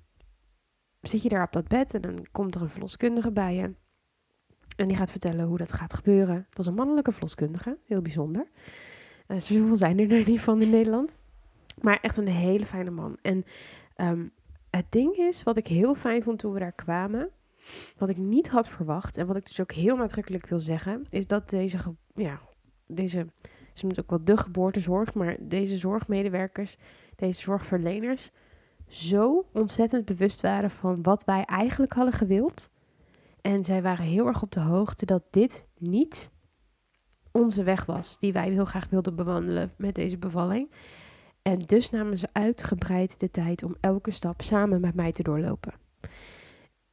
[1.01, 3.73] zit je daar op dat bed en dan komt er een verloskundige bij je.
[4.75, 6.35] En die gaat vertellen hoe dat gaat gebeuren.
[6.35, 8.47] Het was een mannelijke verloskundige, heel bijzonder.
[9.27, 11.15] Uh, zoveel zijn er er niet van in Nederland.
[11.81, 13.17] Maar echt een hele fijne man.
[13.21, 13.45] En
[13.97, 14.31] um,
[14.69, 17.29] het ding is, wat ik heel fijn vond toen we daar kwamen,
[17.97, 21.27] wat ik niet had verwacht en wat ik dus ook heel nadrukkelijk wil zeggen, is
[21.27, 21.77] dat deze,
[22.15, 22.39] ja,
[22.87, 23.27] deze,
[23.73, 26.77] ze noemt ook wel de geboortezorg, maar deze zorgmedewerkers,
[27.15, 28.31] deze zorgverleners,
[28.87, 32.69] zo ontzettend bewust waren van wat wij eigenlijk hadden gewild.
[33.41, 36.31] En zij waren heel erg op de hoogte dat dit niet
[37.31, 40.71] onze weg was, die wij heel graag wilden bewandelen met deze bevalling.
[41.41, 45.73] En dus namen ze uitgebreid de tijd om elke stap samen met mij te doorlopen.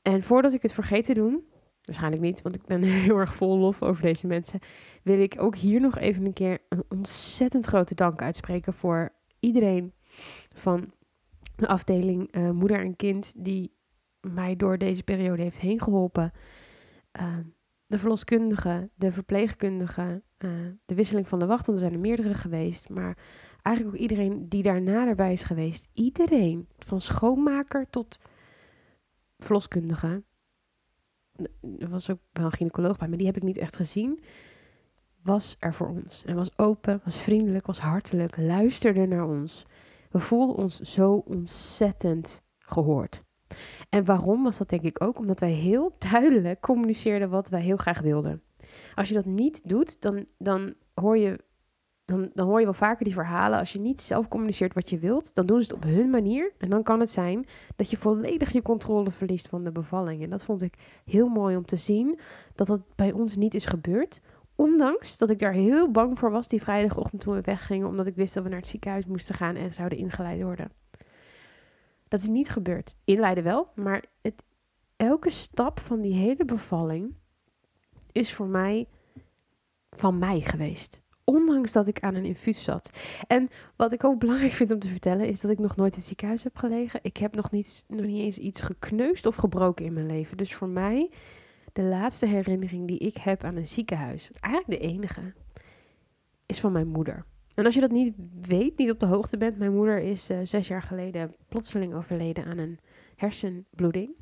[0.03, 1.45] En voordat ik het vergeet te doen,
[1.85, 4.61] waarschijnlijk niet, want ik ben heel erg vol lof over deze mensen,
[5.03, 9.93] wil ik ook hier nog even een keer een ontzettend grote dank uitspreken voor iedereen
[10.55, 10.93] van
[11.57, 13.75] de afdeling uh, moeder en kind die
[14.21, 16.33] mij door deze periode heeft heen geholpen.
[17.21, 17.37] Uh,
[17.87, 20.51] de verloskundige, de verpleegkundige, uh,
[20.87, 23.19] de wisseling van de wacht, want er zijn er meerdere geweest, maar
[23.63, 25.89] eigenlijk ook iedereen die daarna erbij is geweest.
[25.93, 28.19] Iedereen, van schoonmaker tot
[29.37, 30.23] verloskundige.
[31.79, 34.23] Er was ook wel een gynaecoloog bij, maar die heb ik niet echt gezien.
[35.23, 36.25] Was er voor ons.
[36.25, 39.67] En was open, was vriendelijk, was hartelijk, luisterde naar ons.
[40.13, 43.25] We voelden ons zo ontzettend gehoord.
[43.89, 45.19] En waarom was dat denk ik ook?
[45.19, 48.43] Omdat wij heel duidelijk communiceerden wat wij heel graag wilden.
[48.95, 51.39] Als je dat niet doet, dan, dan hoor je
[52.05, 53.59] dan, dan hoor je wel vaker die verhalen.
[53.59, 56.53] Als je niet zelf communiceert wat je wilt, dan doen ze het op hun manier.
[56.59, 57.47] En dan kan het zijn
[57.77, 60.23] dat je volledig je controle verliest van de bevalling.
[60.23, 62.19] En dat vond ik heel mooi om te zien
[62.55, 64.21] dat dat bij ons niet is gebeurd.
[64.57, 68.15] Ondanks dat ik daar heel bang voor was die vrijdagochtend toen we weggingen, omdat ik
[68.15, 70.73] wist dat we naar het ziekenhuis moesten gaan en zouden ingeleid worden.
[72.09, 72.97] Dat is niet gebeurd.
[73.05, 74.05] Inleiden wel, maar
[74.97, 77.15] elke stap van die hele bevalling
[78.13, 78.89] is voor mij
[79.91, 81.01] van mij geweest.
[81.25, 82.91] Ondanks dat ik aan een infuus zat.
[83.27, 85.99] En wat ik ook belangrijk vind om te vertellen, is dat ik nog nooit in
[85.99, 87.01] het ziekenhuis heb gelegen.
[87.03, 90.37] Ik heb nog niet, nog niet eens iets gekneusd of gebroken in mijn leven.
[90.37, 91.11] Dus voor mij,
[91.73, 95.33] de laatste herinnering die ik heb aan een ziekenhuis, eigenlijk de enige,
[96.47, 97.25] is van mijn moeder.
[97.55, 100.39] En als je dat niet weet, niet op de hoogte bent, mijn moeder is uh,
[100.43, 102.79] zes jaar geleden plotseling overleden aan een
[103.17, 104.17] hersenbloeding.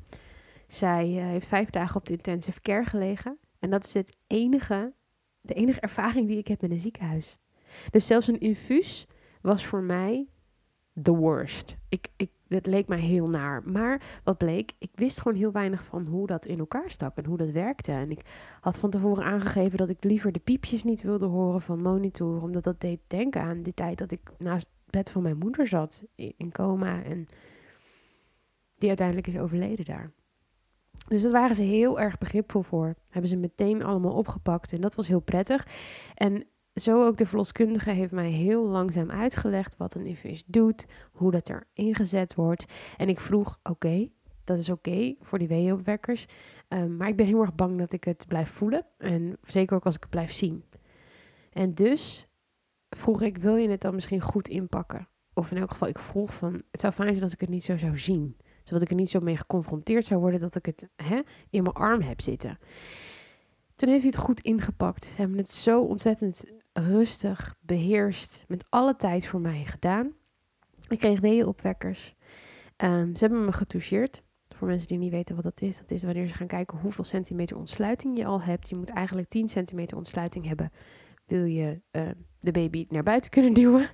[0.67, 3.37] Zij uh, heeft vijf dagen op de intensive care gelegen.
[3.59, 4.93] En dat is het enige
[5.41, 7.37] de enige ervaring die ik heb met een ziekenhuis.
[7.89, 9.07] Dus zelfs een infuus
[9.41, 10.27] was voor mij
[11.01, 11.77] the worst.
[11.89, 13.63] Ik, ik, het leek mij heel naar.
[13.63, 17.25] Maar wat bleek, ik wist gewoon heel weinig van hoe dat in elkaar stak en
[17.25, 17.91] hoe dat werkte.
[17.91, 18.21] En ik
[18.61, 22.63] had van tevoren aangegeven dat ik liever de piepjes niet wilde horen van monitor, omdat
[22.63, 26.03] dat deed denken aan die tijd dat ik naast het bed van mijn moeder zat
[26.15, 27.27] in coma en
[28.77, 30.11] die uiteindelijk is overleden daar.
[31.07, 32.95] Dus dat waren ze heel erg begripvol voor.
[33.09, 35.67] Hebben ze meteen allemaal opgepakt en dat was heel prettig.
[36.15, 36.45] En
[36.75, 41.49] zo ook de verloskundige heeft mij heel langzaam uitgelegd wat een infuus doet, hoe dat
[41.49, 42.65] er ingezet wordt.
[42.97, 44.09] En ik vroeg, oké,
[44.43, 46.25] dat is oké voor die weeopwekkers.
[46.69, 48.85] Um, maar ik ben heel erg bang dat ik het blijf voelen.
[48.97, 50.63] En zeker ook als ik het blijf zien.
[51.53, 52.27] En dus
[52.89, 55.07] vroeg ik, wil je het dan misschien goed inpakken?
[55.33, 57.63] Of in elk geval, ik vroeg van, het zou fijn zijn als ik het niet
[57.63, 60.87] zo zou zien zodat ik er niet zo mee geconfronteerd zou worden dat ik het
[60.95, 62.59] hè, in mijn arm heb zitten.
[63.75, 65.05] Toen heeft hij het goed ingepakt.
[65.05, 70.11] Ze hebben het zo ontzettend rustig, beheerst, met alle tijd voor mij gedaan.
[70.87, 72.15] Ik kreeg weeënopwekkers.
[72.77, 74.23] Um, ze hebben me getoucheerd.
[74.55, 77.03] Voor mensen die niet weten wat dat is, dat is wanneer ze gaan kijken hoeveel
[77.03, 78.69] centimeter ontsluiting je al hebt.
[78.69, 80.71] Je moet eigenlijk 10 centimeter ontsluiting hebben,
[81.25, 82.01] wil je uh,
[82.39, 83.89] de baby naar buiten kunnen duwen.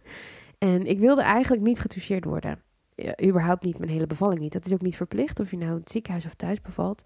[0.58, 2.62] En ik wilde eigenlijk niet getoucheerd worden.
[3.24, 4.54] überhaupt niet mijn hele bevalling niet.
[4.54, 7.02] Dat is ook niet verplicht of je nou in het ziekenhuis of thuis bevalt.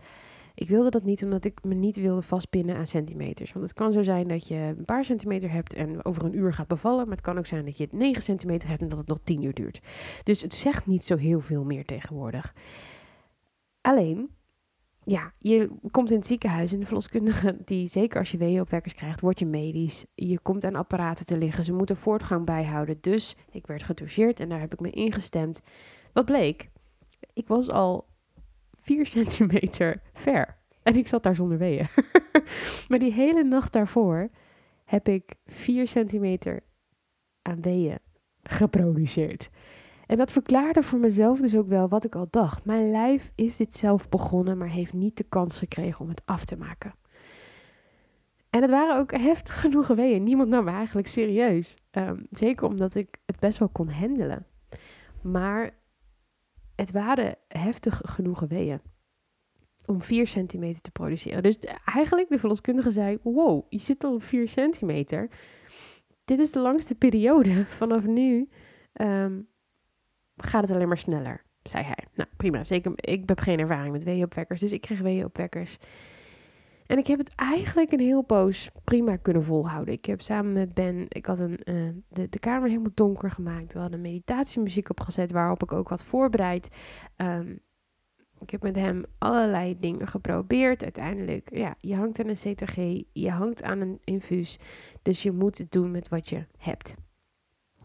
[0.54, 3.54] Ik wilde dat niet omdat ik me niet wilde vastpinnen aan centimeters.
[3.54, 6.54] Want het kan zo zijn dat je een paar centimeter hebt en over een uur
[6.54, 7.04] gaat bevallen.
[7.04, 9.42] Maar het kan ook zijn dat je 9 centimeter hebt en dat het nog 10
[9.42, 9.82] uur duurt.
[10.24, 12.54] Dus het zegt niet zo heel veel meer tegenwoordig.
[13.82, 14.30] Alleen,
[15.04, 19.22] ja, je komt in het ziekenhuis en de verloskundige, die zeker als je weeënopwekkers krijgt,
[19.22, 20.06] word je medisch.
[20.16, 22.98] Je komt aan apparaten te liggen, ze moeten voortgang bijhouden.
[23.02, 25.62] Dus ik werd gedoucheerd en daar heb ik me ingestemd.
[26.14, 26.70] Wat bleek?
[27.34, 28.06] Ik was al
[28.82, 30.58] 4 centimeter ver.
[30.84, 31.88] En ik zat daar zonder weeën.
[32.90, 34.30] maar die hele nacht daarvoor
[34.86, 36.60] heb ik 4 centimeter
[37.42, 38.00] aan weeën
[38.44, 39.50] geproduceerd.
[40.08, 42.66] En dat verklaarde voor mezelf dus ook wel wat ik al dacht.
[42.66, 46.46] Mijn lijf is dit zelf begonnen, maar heeft niet de kans gekregen om het af
[46.46, 46.94] te maken.
[48.50, 50.24] En het waren ook heftig genoeg weeën.
[50.24, 51.78] Niemand nam me eigenlijk serieus.
[51.92, 54.46] Um, zeker omdat ik het best wel kon handelen.
[55.22, 55.70] Maar
[56.82, 58.82] het waren heftig genoeg weeën
[59.86, 61.44] om 4 centimeter te produceren.
[61.44, 65.30] Dus eigenlijk, de verloskundige zei, wow, je zit al op 4 centimeter.
[66.26, 67.66] Dit is de langste periode.
[67.82, 68.50] Vanaf nu
[68.94, 69.48] um,
[70.36, 72.06] gaat het alleen maar sneller, zei hij.
[72.16, 72.64] Nou, prima.
[72.64, 75.78] Zeker, ik heb geen ervaring met weeënopwekkers, dus ik kreeg weeënopwekkers.
[76.92, 79.94] En ik heb het eigenlijk een heel poos prima kunnen volhouden.
[79.94, 83.74] Ik heb samen met Ben, ik had een, uh, de, de kamer helemaal donker gemaakt.
[83.74, 86.70] We hadden meditatiemuziek opgezet waarop ik ook had voorbereid.
[87.18, 87.60] Um,
[88.40, 90.84] ik heb met hem allerlei dingen geprobeerd.
[90.84, 94.60] Uiteindelijk, ja, je hangt aan een CTG, je hangt aan een infuus.
[95.02, 96.96] Dus je moet het doen met wat je hebt.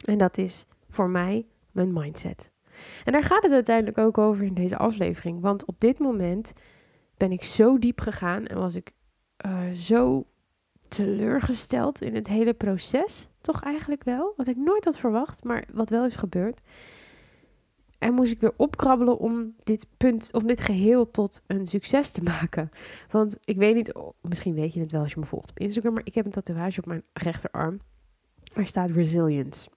[0.04, 2.50] En dat is voor mij mijn mindset.
[3.04, 5.40] En daar gaat het uiteindelijk ook over in deze aflevering.
[5.40, 6.52] Want op dit moment
[7.16, 8.92] ben ik zo diep gegaan en was ik
[9.46, 10.27] uh, zo
[10.88, 13.29] teleurgesteld in het hele proces.
[13.40, 14.33] Toch eigenlijk wel.
[14.37, 16.61] Wat ik nooit had verwacht, maar wat wel is gebeurd.
[17.99, 22.22] En moest ik weer opkrabbelen om dit punt, om dit geheel tot een succes te
[22.33, 22.70] maken.
[23.11, 25.59] Want ik weet niet, oh, misschien weet je het wel als je me volgt op
[25.59, 27.81] Instagram, maar ik heb een tatoeage op mijn rechterarm.
[28.55, 29.68] Er staat resilience.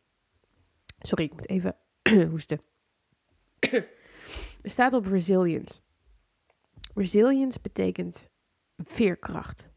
[1.00, 1.76] Sorry, ik moet even
[2.32, 2.62] hoesten.
[4.62, 5.80] er staat op resilience.
[6.94, 8.30] Resilience betekent
[8.84, 9.70] veerkracht.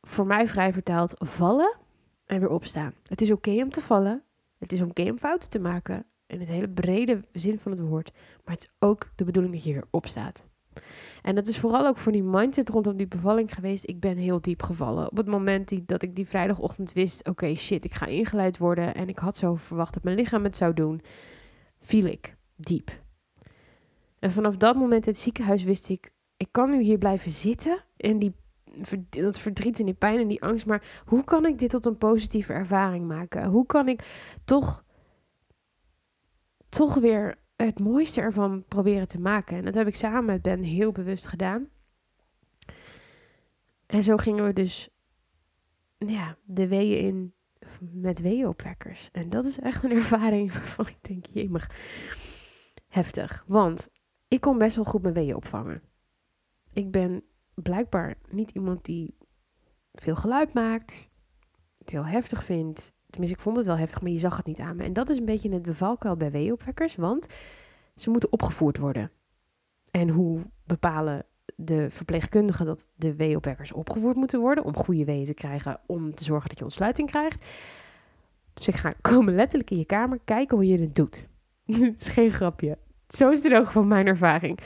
[0.00, 1.76] Voor mij vrij vertaald vallen
[2.24, 2.94] en weer opstaan.
[3.02, 4.22] Het is oké om te vallen.
[4.58, 8.12] Het is oké om fouten te maken in het hele brede zin van het woord.
[8.44, 10.46] Maar het is ook de bedoeling dat je weer opstaat.
[11.22, 13.88] En dat is vooral ook voor die mindset rondom die bevalling geweest.
[13.88, 15.10] Ik ben heel diep gevallen.
[15.10, 18.94] Op het moment dat ik die vrijdagochtend wist: oké, shit, ik ga ingeleid worden.
[18.94, 21.00] En ik had zo verwacht dat mijn lichaam het zou doen.
[21.78, 23.02] Viel ik diep.
[24.18, 26.10] En vanaf dat moment in het ziekenhuis wist ik:
[26.44, 27.84] ik kan nu hier blijven zitten.
[27.96, 28.34] En die,
[29.08, 30.66] dat verdriet en die pijn en die angst.
[30.66, 33.44] Maar hoe kan ik dit tot een positieve ervaring maken?
[33.44, 34.84] Hoe kan ik toch
[36.68, 39.56] toch weer het mooiste ervan proberen te maken.
[39.56, 41.68] En dat heb ik samen met Ben heel bewust gedaan.
[43.86, 44.88] En zo gingen we dus
[45.98, 47.34] ja, de weeën in
[47.92, 49.08] met weeënopwekkers.
[49.12, 51.70] En dat is echt een ervaring waarvan ik denk, jemig,
[52.88, 53.44] heftig.
[53.46, 53.88] Want
[54.28, 55.82] ik kon best wel goed mijn weeën opvangen.
[56.74, 57.22] Ik ben
[57.54, 59.16] blijkbaar niet iemand die
[59.92, 61.08] veel geluid maakt,
[61.78, 64.60] het heel heftig vindt, Tenminste, ik vond het wel heftig, maar je zag het niet
[64.60, 64.82] aan me.
[64.82, 67.26] En dat is een beetje het valkuil bij weeopwekkers, want
[67.96, 69.10] ze moeten opgevoerd worden.
[69.90, 75.34] En hoe bepalen de verpleegkundigen dat de weeopwekkers opgevoerd moeten worden om goede weeën te
[75.34, 77.46] krijgen, om te zorgen dat je ontsluiting krijgt?
[78.54, 81.28] Dus ik ga komen letterlijk in je kamer kijken hoe je het doet.
[81.66, 82.78] het is geen grapje.
[83.08, 84.58] Zo is het in van mijn ervaring.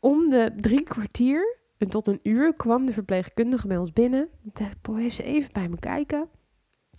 [0.00, 4.28] Om de drie kwartier en tot een uur kwam de verpleegkundige bij ons binnen.
[4.44, 6.28] Ik dacht, heeft ze even bij me kijken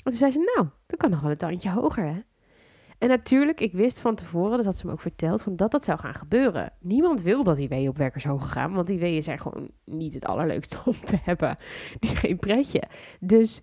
[0.09, 2.19] toen zei ze, nou, dat kan nog wel een tandje hoger, hè?
[2.97, 5.83] En natuurlijk, ik wist van tevoren, dat had ze me ook verteld, van dat dat
[5.83, 6.73] zou gaan gebeuren.
[6.79, 10.77] Niemand wil dat die weeënopwekkers hoger gaan, want die weeën zijn gewoon niet het allerleukste
[10.85, 11.57] om te hebben.
[11.99, 12.83] Die geen pretje.
[13.19, 13.61] Dus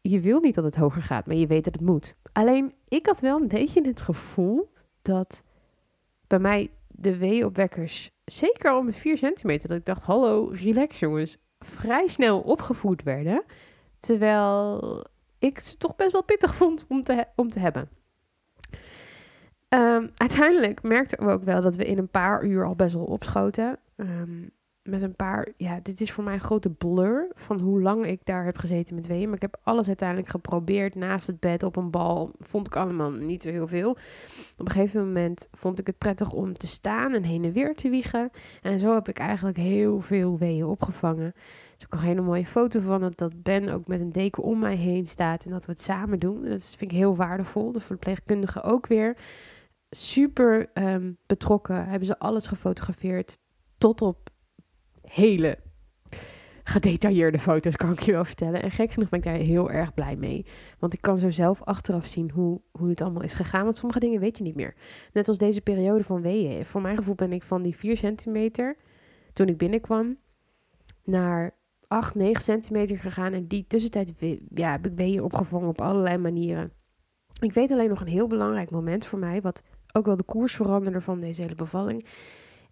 [0.00, 2.16] je wil niet dat het hoger gaat, maar je weet dat het moet.
[2.32, 5.42] Alleen, ik had wel een beetje het gevoel dat
[6.26, 11.38] bij mij de weeënopwekkers, zeker al met 4 centimeter, dat ik dacht, hallo, relax jongens,
[11.58, 13.44] vrij snel opgevoed werden.
[13.98, 15.06] Terwijl
[15.38, 17.88] ik het toch best wel pittig vond om te, om te hebben.
[19.68, 23.04] Um, uiteindelijk merkten we ook wel dat we in een paar uur al best wel
[23.04, 23.78] opschoten.
[23.96, 24.50] Um,
[24.82, 28.20] met een paar, ja, dit is voor mij een grote blur van hoe lang ik
[28.24, 29.26] daar heb gezeten met weeën.
[29.26, 32.30] Maar ik heb alles uiteindelijk geprobeerd naast het bed op een bal.
[32.40, 33.90] Vond ik allemaal niet zo heel veel.
[34.58, 37.74] Op een gegeven moment vond ik het prettig om te staan en heen en weer
[37.74, 38.30] te wiegen.
[38.62, 41.26] En zo heb ik eigenlijk heel veel weeën opgevangen.
[41.26, 41.34] Er
[41.78, 44.58] is ook een hele mooie foto van dat, dat Ben ook met een deken om
[44.58, 46.44] mij heen staat en dat we het samen doen.
[46.44, 47.72] dat vind ik heel waardevol.
[47.72, 49.16] De verpleegkundige ook weer
[49.90, 51.86] super um, betrokken.
[51.86, 53.38] Hebben ze alles gefotografeerd
[53.78, 54.30] tot op
[55.12, 55.58] hele
[56.62, 58.62] gedetailleerde foto's, kan ik je wel vertellen.
[58.62, 60.46] En gek genoeg ben ik daar heel erg blij mee.
[60.78, 63.64] Want ik kan zo zelf achteraf zien hoe, hoe het allemaal is gegaan.
[63.64, 64.74] Want sommige dingen weet je niet meer.
[65.12, 66.64] Net als deze periode van weeën.
[66.64, 68.76] Voor mijn gevoel ben ik van die 4 centimeter,
[69.32, 70.16] toen ik binnenkwam,
[71.04, 71.54] naar
[71.88, 73.32] 8, 9 centimeter gegaan.
[73.32, 74.12] En die tussentijd
[74.54, 76.72] ja, heb ik weeën opgevangen op allerlei manieren.
[77.40, 80.54] Ik weet alleen nog een heel belangrijk moment voor mij, wat ook wel de koers
[80.54, 82.06] veranderde van deze hele bevalling,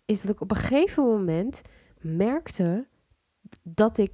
[0.05, 1.63] is dat ik op een gegeven moment
[2.03, 2.87] merkte
[3.63, 4.13] dat ik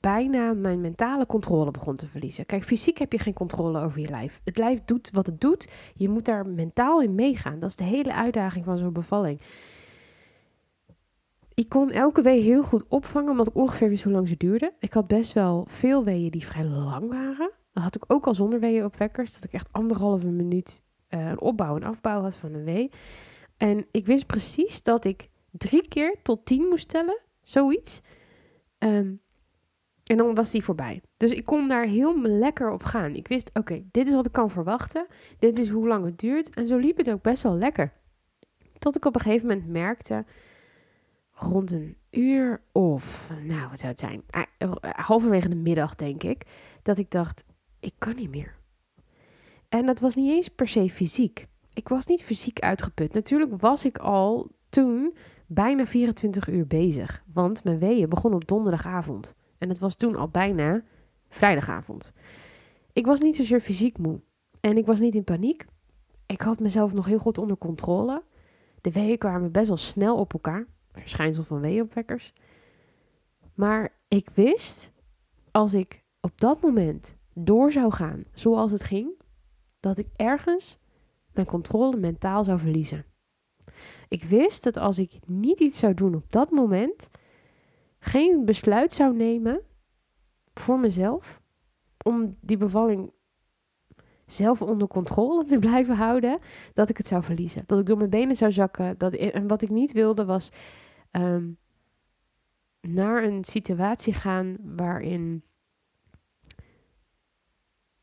[0.00, 2.46] bijna mijn mentale controle begon te verliezen.
[2.46, 4.40] Kijk, fysiek heb je geen controle over je lijf.
[4.44, 5.68] Het lijf doet wat het doet.
[5.94, 7.60] Je moet daar mentaal in meegaan.
[7.60, 9.40] Dat is de hele uitdaging van zo'n bevalling.
[11.54, 14.72] Ik kon elke wee heel goed opvangen, omdat ik ongeveer wist hoe lang ze duurde.
[14.78, 17.50] Ik had best wel veel weeën die vrij lang waren.
[17.72, 19.34] Dat had ik ook al zonder weeën op wekkers.
[19.34, 22.90] Dat ik echt anderhalve minuut uh, een opbouw en afbouw had van een wee.
[23.56, 28.00] En ik wist precies dat ik drie keer tot tien moest tellen, zoiets.
[28.78, 29.12] Ehm,
[30.04, 31.02] en dan was die voorbij.
[31.16, 33.14] Dus ik kon daar heel lekker op gaan.
[33.14, 35.06] Ik wist, oké, dit is wat ik kan verwachten.
[35.38, 36.54] Dit is hoe lang het duurt.
[36.54, 37.92] En zo liep het ook best wel lekker.
[38.78, 40.24] Tot ik op een gegeven moment merkte,
[41.30, 46.42] rond een uur of, nou wat zou het zijn, ah, halverwege de middag denk ik,
[46.82, 47.44] dat ik dacht,
[47.80, 48.58] ik kan niet meer.
[49.68, 51.46] En dat was niet eens per se fysiek.
[51.72, 53.12] Ik was niet fysiek uitgeput.
[53.12, 55.16] Natuurlijk was ik al toen
[55.52, 57.22] bijna 24 uur bezig.
[57.32, 59.34] Want mijn weeën begon op donderdagavond.
[59.58, 60.82] En het was toen al bijna
[61.28, 62.12] vrijdagavond.
[62.92, 64.20] Ik was niet zozeer fysiek moe.
[64.60, 65.66] En ik was niet in paniek.
[66.26, 68.22] Ik had mezelf nog heel goed onder controle.
[68.80, 70.66] De weeën kwamen best wel snel op elkaar.
[70.92, 72.32] Verschijnsel van weeënopwekkers.
[73.54, 74.90] Maar ik wist,
[75.50, 79.10] als ik op dat moment door zou gaan zoals het ging,
[79.80, 80.78] dat ik ergens
[81.32, 83.04] mijn controle mentaal zou verliezen.
[84.08, 87.10] Ik wist dat als ik niet iets zou doen op dat moment,
[87.98, 89.60] geen besluit zou nemen
[90.54, 91.40] voor mezelf
[92.04, 93.12] om die bevalling
[94.26, 96.38] zelf onder controle te blijven houden,
[96.74, 97.62] dat ik het zou verliezen.
[97.66, 98.98] Dat ik door mijn benen zou zakken.
[98.98, 100.50] Dat, en wat ik niet wilde was
[101.12, 101.58] um,
[102.80, 105.44] naar een situatie gaan waarin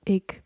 [0.03, 0.43] ik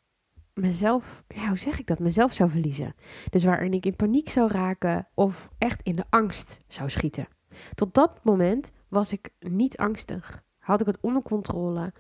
[0.54, 2.96] mezelf, ja, hoe zeg ik dat, mezelf zou verliezen.
[3.30, 7.28] Dus waarin ik in paniek zou raken of echt in de angst zou schieten.
[7.76, 10.44] Tot dat moment was ik niet angstig.
[10.60, 11.94] Had ik het onder controle.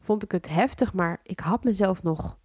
[0.00, 2.38] Vond ik het heftig, maar ik had mezelf nog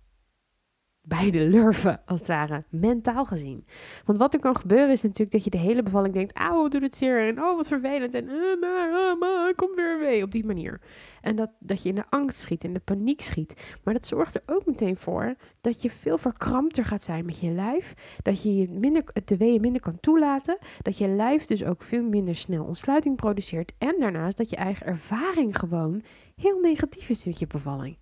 [1.01, 3.65] bij de lurven, als het ware, mentaal gezien.
[4.05, 6.81] Want wat er kan gebeuren is natuurlijk dat je de hele bevalling denkt, auw, doet
[6.81, 10.81] het zeer en oh, wat vervelend en uh, kom weer mee, op die manier.
[11.21, 13.77] En dat, dat je in de angst schiet, in de paniek schiet.
[13.83, 17.51] Maar dat zorgt er ook meteen voor dat je veel verkrampter gaat zijn met je
[17.51, 22.03] lijf, dat je, minder, de weeën minder kan toelaten, dat je lijf dus ook veel
[22.03, 26.03] minder snel ontsluiting produceert en daarnaast dat je eigen ervaring gewoon
[26.35, 27.97] heel negatief is met je bevalling.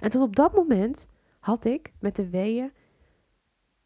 [0.00, 1.06] En tot op dat moment
[1.40, 2.72] had ik met de weeën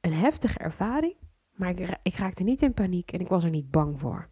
[0.00, 1.14] een heftige ervaring,
[1.54, 4.28] maar ik, ik raakte niet in paniek en ik was er niet bang voor.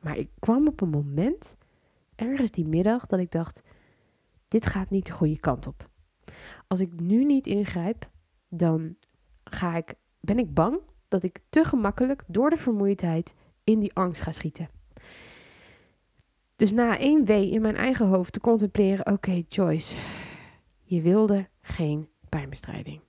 [0.00, 1.56] Maar ik kwam op een moment,
[2.20, 3.62] ergens die middag, dat ik dacht:
[4.48, 5.88] dit gaat niet de goede kant op.
[6.66, 8.10] Als ik nu niet ingrijp,
[8.48, 8.96] dan
[9.44, 14.22] ga ik, ben ik bang dat ik te gemakkelijk door de vermoeidheid in die angst
[14.22, 14.68] ga schieten.
[16.56, 19.96] Dus na één wee in mijn eigen hoofd te contempleren: oké, Joyce,
[20.82, 23.00] je wilde geen pijnbestrijding.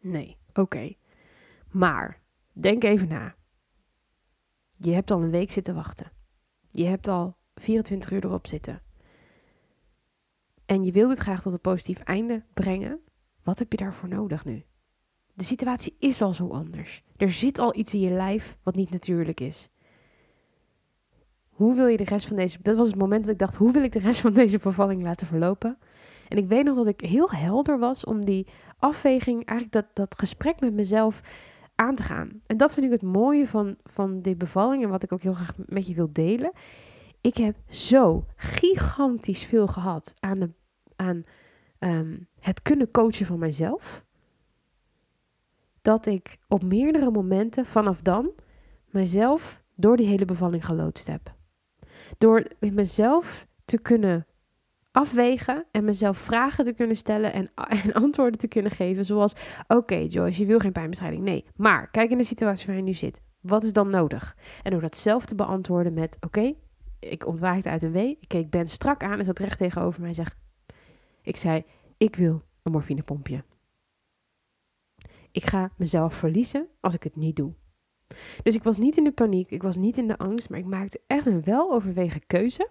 [0.00, 0.92] Nee, oké.
[1.70, 2.20] Maar
[2.52, 3.34] denk even na.
[4.76, 6.12] Je hebt al een week zitten wachten.
[6.70, 8.82] Je hebt al 24 uur erop zitten.
[10.66, 13.00] En je wilt het graag tot een positief einde brengen.
[13.42, 14.64] Wat heb je daarvoor nodig nu?
[15.34, 17.02] De situatie is al zo anders.
[17.16, 19.68] Er zit al iets in je lijf wat niet natuurlijk is.
[21.48, 22.58] Hoe wil je de rest van deze.
[22.62, 25.02] Dat was het moment dat ik dacht: hoe wil ik de rest van deze bevalling
[25.02, 25.78] laten verlopen?
[26.28, 28.46] En ik weet nog dat ik heel helder was om die
[28.78, 31.20] afweging, eigenlijk dat, dat gesprek met mezelf
[31.74, 32.40] aan te gaan.
[32.46, 35.34] En dat vind ik het mooie van, van die bevalling en wat ik ook heel
[35.34, 36.52] graag met je wil delen.
[37.20, 40.50] Ik heb zo gigantisch veel gehad aan, de,
[40.96, 41.24] aan
[41.78, 44.04] ehm, het kunnen coachen van mijzelf.
[45.82, 48.32] Dat ik op meerdere momenten vanaf dan
[48.90, 51.34] mijzelf door die hele bevalling geloodst heb.
[52.18, 54.26] Door mezelf te kunnen
[54.96, 57.50] afwegen en mezelf vragen te kunnen stellen en,
[57.84, 59.04] en antwoorden te kunnen geven.
[59.04, 59.34] Zoals:
[59.68, 61.22] Oké, Joyce, je wil geen pijnbestrijding.
[61.22, 63.22] Nee, maar kijk in de situatie waar je nu zit.
[63.40, 64.36] Wat is dan nodig?
[64.62, 66.54] En door dat zelf te beantwoorden met: Oké,
[66.98, 68.18] ik ontwaakte uit een wee.
[68.20, 70.24] Ik keek Ben strak aan en zat recht tegenover mij en
[71.22, 71.64] Ik zei:
[71.96, 73.44] Ik wil een morfinepompje.
[75.30, 77.54] Ik ga mezelf verliezen als ik het niet doe.
[78.42, 80.66] Dus ik was niet in de paniek, ik was niet in de angst, maar ik
[80.66, 82.68] maakte echt een weloverwegen keuze.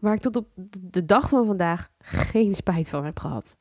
[0.00, 0.48] Waar ik tot op
[0.80, 3.56] de dag van vandaag geen spijt van heb gehad.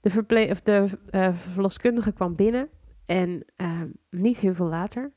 [0.00, 2.68] De, verple of de uh, verloskundige kwam binnen
[3.06, 5.12] en uh, niet heel veel later.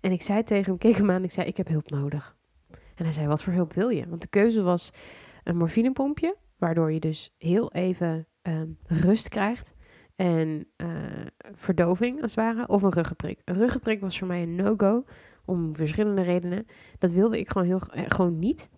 [0.00, 2.36] En ik zei tegen hem, keek hem aan, ik zei, ik heb hulp nodig.
[2.70, 4.08] En hij zei, wat voor hulp wil je?
[4.08, 4.92] Want de keuze was
[5.44, 9.74] een morfinepompje, waardoor je dus heel even um, rust krijgt
[10.16, 10.88] en uh,
[11.54, 13.40] verdoving als het ware, of een ruggenprik.
[13.44, 15.04] Een ruggenprik was voor mij een no-go,
[15.44, 16.66] om verschillende redenen.
[16.98, 18.70] Dat wilde ik gewoon, heel, eh, gewoon niet.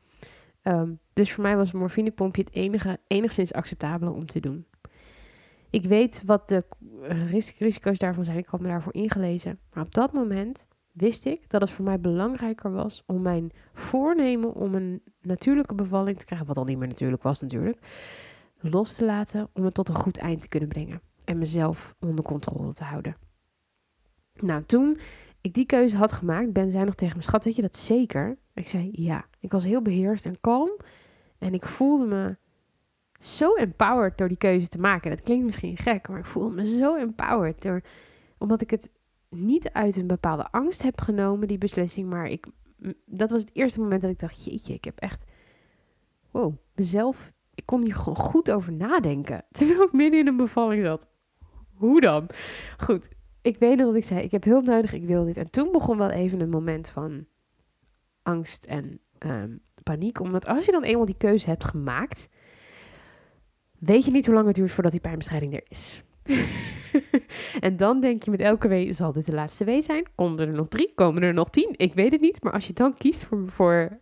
[0.63, 4.67] Um, dus voor mij was een morfinepompje het enige, enigszins acceptabele om te doen.
[5.71, 6.65] Ik weet wat de
[7.03, 8.39] uh, risico's daarvan zijn.
[8.39, 9.59] Ik had me daarvoor ingelezen.
[9.73, 14.55] Maar op dat moment wist ik dat het voor mij belangrijker was om mijn voornemen
[14.55, 17.79] om een natuurlijke bevalling te krijgen, wat al niet meer natuurlijk was natuurlijk,
[18.61, 22.25] los te laten om het tot een goed eind te kunnen brengen en mezelf onder
[22.25, 23.17] controle te houden.
[24.35, 24.99] Nou, toen
[25.41, 28.39] ik die keuze had gemaakt, Ben zei nog tegen me, schat, weet je dat zeker?
[28.55, 29.25] Ik zei, ja.
[29.41, 30.77] Ik was heel beheerst en kalm
[31.39, 32.37] en ik voelde me
[33.19, 35.11] zo empowered door die keuze te maken.
[35.11, 37.83] Dat klinkt misschien gek, maar ik voelde me zo empowered door,
[38.39, 38.91] omdat ik het
[39.35, 42.09] niet uit een bepaalde angst heb genomen, die beslissing.
[42.09, 42.47] Maar ik,
[43.07, 45.25] dat was het eerste moment dat ik dacht, jeetje, ik heb echt,
[46.31, 49.45] wow, mezelf, ik kon hier gewoon goed over nadenken.
[49.51, 51.07] Terwijl ik midden in een bevalling zat.
[51.75, 52.27] Hoe dan?
[52.77, 53.09] Goed,
[53.43, 55.37] ik weet nog dat ik zei, ik heb hulp nodig, ik wil dit.
[55.37, 57.27] En toen begon wel even een moment van
[58.23, 60.21] angst en um, paniek.
[60.21, 62.29] Omdat als je dan eenmaal die keuze hebt gemaakt,
[63.79, 66.03] weet je niet hoe lang het duurt voordat die pijnbestrijding er is.
[67.61, 70.07] en dan denk je met elke wee, zal dit de laatste wee zijn?
[70.15, 70.93] Komen er nog drie?
[70.95, 71.75] Komen er nog tien?
[71.77, 72.43] Ik weet het niet.
[72.43, 74.01] Maar als je dan kiest voor, voor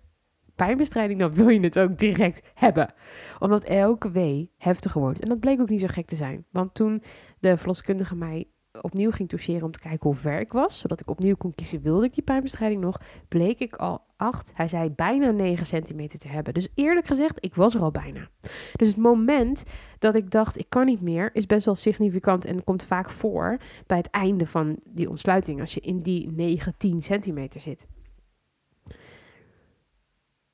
[0.54, 2.94] pijnbestrijding, dan wil je het ook direct hebben.
[3.38, 5.20] Omdat elke wee heftiger wordt.
[5.20, 6.44] En dat bleek ook niet zo gek te zijn.
[6.50, 7.02] Want toen
[7.38, 8.48] de verloskundige mij
[8.80, 11.82] opnieuw ging toucheren om te kijken hoe ver ik was, zodat ik opnieuw kon kiezen,
[11.82, 16.28] wilde ik die pijnbestrijding nog, bleek ik al 8, hij zei bijna 9 centimeter te
[16.28, 16.54] hebben.
[16.54, 18.28] Dus eerlijk gezegd, ik was er al bijna.
[18.76, 19.64] Dus het moment
[19.98, 23.58] dat ik dacht, ik kan niet meer, is best wel significant en komt vaak voor
[23.86, 27.86] bij het einde van die ontsluiting, als je in die 9, 10 centimeter zit.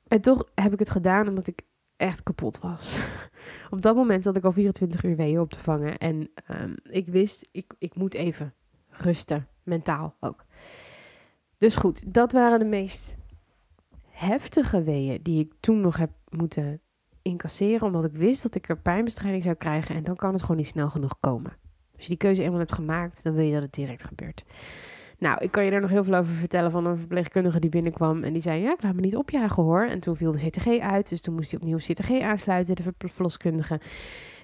[0.09, 1.63] En toch heb ik het gedaan omdat ik
[1.97, 2.99] echt kapot was.
[3.71, 5.99] op dat moment zat ik al 24 uur weeën op te vangen.
[5.99, 6.31] En
[6.61, 8.55] um, ik wist, ik, ik moet even
[8.89, 9.49] rusten.
[9.63, 10.45] Mentaal ook.
[11.59, 13.17] Dus goed, dat waren de meest
[14.11, 16.81] heftige weeën die ik toen nog heb moeten
[17.23, 17.87] incasseren.
[17.87, 19.95] Omdat ik wist dat ik er pijnbestrijding zou krijgen.
[19.95, 21.53] En dan kan het gewoon niet snel genoeg komen.
[21.95, 24.45] Als je die keuze eenmaal hebt gemaakt, dan wil je dat het direct gebeurt.
[25.19, 28.25] Nou, ik kan je daar nog heel veel over vertellen van een verpleegkundige die binnenkwam.
[28.25, 29.87] En die zei, ja, ik laat me niet opjagen hoor.
[29.87, 33.81] En toen viel de CTG uit, dus toen moest hij opnieuw CTG aansluiten, de verloskundige.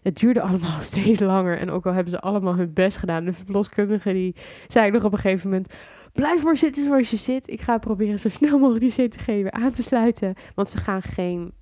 [0.02, 1.58] Het duurde allemaal steeds langer.
[1.58, 3.24] En ook al hebben ze allemaal hun best gedaan.
[3.24, 4.36] De verloskundige die
[4.68, 5.72] zei nog op een gegeven moment...
[6.12, 7.48] Blijf maar zitten zoals je zit.
[7.48, 10.34] Ik ga proberen zo snel mogelijk die CTG weer aan te sluiten.
[10.54, 11.52] Want ze gaan geen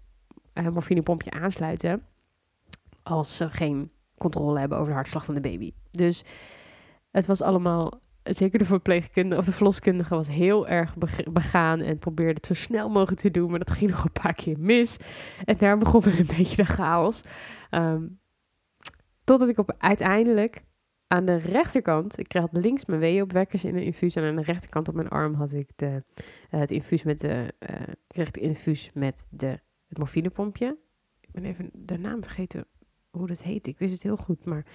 [0.54, 2.02] uh, morfinepompje aansluiten...
[3.02, 5.72] als ze geen controle hebben over de hartslag van de baby.
[5.90, 6.24] Dus
[7.11, 10.95] het was allemaal zeker de verpleegkundige of de verloskundige was heel erg
[11.33, 14.35] begaan en probeerde het zo snel mogelijk te doen, maar dat ging nog een paar
[14.35, 14.97] keer mis.
[15.45, 17.21] En daar begon een beetje de chaos.
[17.71, 18.18] Um,
[19.25, 20.62] totdat ik op uiteindelijk
[21.07, 24.89] aan de rechterkant, ik kreeg links mijn weeopwekkers in een infuus en aan de rechterkant
[24.89, 26.05] op mijn arm had ik de,
[26.51, 27.55] uh, het infuus met de,
[28.14, 30.79] uh, infuus met de, het morfinepompje.
[31.21, 32.66] Ik ben even de naam vergeten
[33.11, 33.66] hoe dat heet.
[33.66, 34.66] Ik wist het heel goed, maar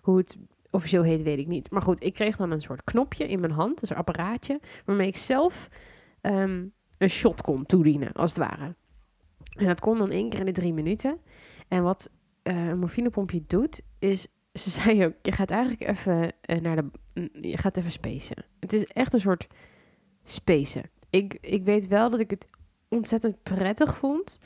[0.00, 0.36] hoe het
[0.72, 1.70] officieel heet, weet ik niet.
[1.70, 5.06] Maar goed, ik kreeg dan een soort knopje in mijn hand, dus een apparaatje, waarmee
[5.06, 5.68] ik zelf
[6.22, 8.74] um, een shot kon toedienen, als het ware.
[9.56, 11.18] En dat kon dan één keer in de drie minuten.
[11.68, 12.10] En wat
[12.42, 16.90] uh, een morfinepompje doet, is, ze zei ook, je gaat eigenlijk even uh, naar de,
[17.40, 18.44] je gaat even spacen.
[18.60, 19.46] Het is echt een soort
[20.24, 20.90] spacen.
[21.10, 22.46] Ik, ik weet wel dat ik het
[22.88, 24.38] ontzettend prettig vond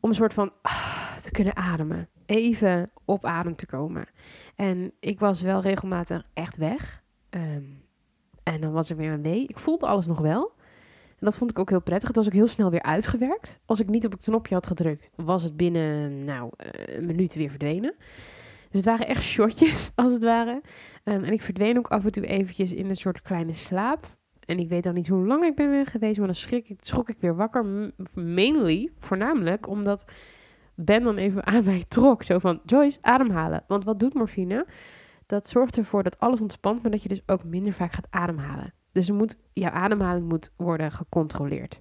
[0.00, 2.08] om een soort van ah, te kunnen ademen.
[2.30, 4.06] Even op adem te komen.
[4.56, 7.02] En ik was wel regelmatig echt weg.
[7.30, 7.82] Um,
[8.42, 9.46] en dan was er weer een nee.
[9.46, 10.52] Ik voelde alles nog wel.
[11.08, 12.08] En dat vond ik ook heel prettig.
[12.08, 13.60] Het was ook heel snel weer uitgewerkt.
[13.64, 17.34] Als ik niet op het knopje had gedrukt, was het binnen nou, eh, een minuut
[17.34, 17.94] weer verdwenen.
[18.68, 20.60] Dus het waren echt shotjes, als het ware.
[21.04, 24.06] Um, en ik verdween ook af en toe eventjes in een soort kleine slaap.
[24.44, 26.78] En ik weet al niet hoe lang ik ben weg geweest, maar dan schrik ik,
[26.82, 27.92] schrok ik weer wakker.
[28.14, 30.04] Mainly, voornamelijk, omdat
[30.84, 32.22] Ben dan even aan mij trok.
[32.22, 33.64] Zo van, Joyce, ademhalen.
[33.66, 34.66] Want wat doet morfine?
[35.26, 38.74] Dat zorgt ervoor dat alles ontspant, maar dat je dus ook minder vaak gaat ademhalen.
[38.92, 41.80] Dus er moet, jouw ademhaling moet worden gecontroleerd.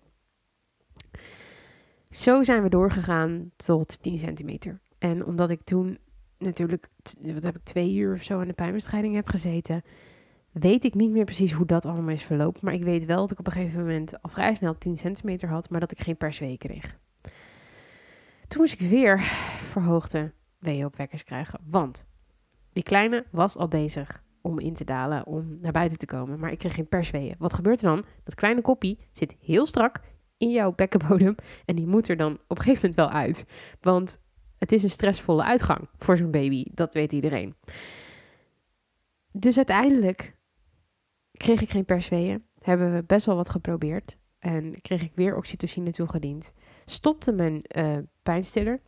[2.09, 4.79] Zo zijn we doorgegaan tot 10 centimeter.
[4.97, 5.97] En omdat ik toen
[6.37, 6.87] natuurlijk,
[7.21, 9.83] wat heb ik, twee uur of zo aan de pijnbestrijding heb gezeten,
[10.51, 12.59] weet ik niet meer precies hoe dat allemaal is verlopen.
[12.63, 15.49] Maar ik weet wel dat ik op een gegeven moment al vrij snel 10 centimeter
[15.49, 16.97] had, maar dat ik geen perswee kreeg.
[18.49, 19.19] Toen moest ik weer
[19.61, 22.07] verhoogde weeënopwekkers krijgen, want
[22.73, 26.39] die kleine was al bezig om in te dalen, om naar buiten te komen.
[26.39, 27.35] Maar ik kreeg geen persweeën.
[27.37, 28.05] Wat gebeurt er dan?
[28.23, 29.99] Dat kleine koppie zit heel strak
[30.37, 31.35] in jouw bekkenbodem
[31.65, 33.45] en die moet er dan op een gegeven moment wel uit.
[33.81, 34.21] Want
[34.57, 37.55] het is een stressvolle uitgang voor zo'n baby, dat weet iedereen.
[39.31, 40.37] Dus uiteindelijk
[41.31, 42.43] kreeg ik geen persweeën.
[42.59, 44.17] Hebben we best wel wat geprobeerd.
[44.39, 46.53] En kreeg ik weer oxytocine toegediend.
[46.85, 48.81] Stopte mijn uh, pijnstiller.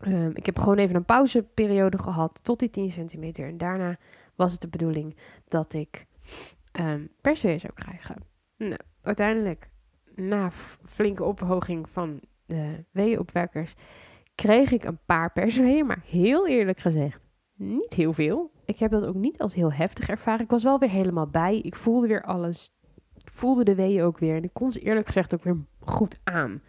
[0.00, 3.46] Ehm, ik heb gewoon even een pauzeperiode gehad tot die 10 centimeter.
[3.46, 3.98] En daarna
[4.34, 5.16] was het de bedoeling
[5.48, 6.06] dat ik
[6.80, 8.16] um, persweeën zou krijgen.
[8.56, 9.70] Nou, uiteindelijk,
[10.14, 10.50] na
[10.84, 13.74] flinke ophoging van de weeënopwekkers,
[14.34, 15.86] kreeg ik een paar persweeën.
[15.90, 17.20] Maar heel eerlijk gezegd,
[17.54, 18.50] niet heel veel.
[18.64, 20.44] Ik heb dat ook niet als heel heftig ervaren.
[20.44, 21.58] Ik was wel weer helemaal bij.
[21.58, 22.75] Ik voelde weer alles.
[23.36, 24.36] Voelde de weeën ook weer.
[24.36, 26.62] En ik kon ze eerlijk gezegd ook weer goed aan.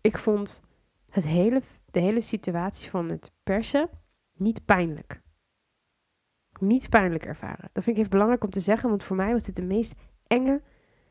[0.00, 0.62] Ik vond
[1.10, 3.88] het hele, de hele situatie van het persen
[4.36, 5.20] niet pijnlijk.
[6.60, 7.70] Niet pijnlijk ervaren.
[7.72, 9.94] Dat vind ik even belangrijk om te zeggen, want voor mij was dit de meest
[10.26, 10.62] enge,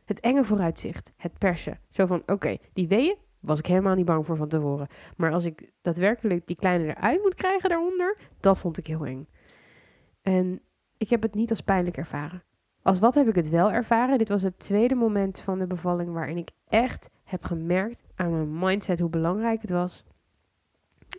[0.06, 1.14] het enge vooruitzicht.
[1.18, 1.80] Het persen.
[1.90, 4.88] Zo van, oké, die weeën was ik helemaal niet bang voor van tevoren.
[5.18, 9.28] Maar als ik daadwerkelijk die kleine eruit moet krijgen daaronder, dat vond ik heel eng.
[10.22, 10.62] En
[10.98, 12.44] ik heb het niet als pijnlijk ervaren.
[12.84, 14.18] Als wat heb ik het wel ervaren?
[14.18, 18.60] Dit was het tweede moment van de bevalling waarin ik echt heb gemerkt aan mijn
[18.60, 20.04] mindset hoe belangrijk het was.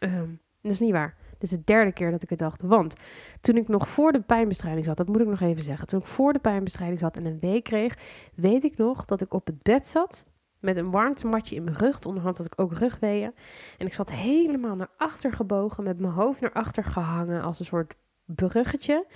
[0.00, 1.16] Um, dat is niet waar.
[1.30, 2.62] Dit is de derde keer dat ik het dacht.
[2.62, 2.94] Want
[3.40, 5.86] toen ik nog voor de pijnbestrijding zat, dat moet ik nog even zeggen.
[5.86, 7.98] Toen ik voor de pijnbestrijding zat en een week kreeg,
[8.34, 10.24] weet ik nog dat ik op het bed zat
[10.58, 12.00] met een warmtematje in mijn rug.
[12.00, 13.34] Onderhand had ik ook rugweeën.
[13.78, 17.64] En ik zat helemaal naar achter gebogen, met mijn hoofd naar achter gehangen als een
[17.64, 17.94] soort
[18.24, 19.06] bruggetje.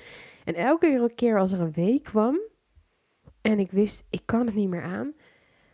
[0.48, 2.40] En elke keer als er een week kwam
[3.40, 5.14] en ik wist, ik kan het niet meer aan,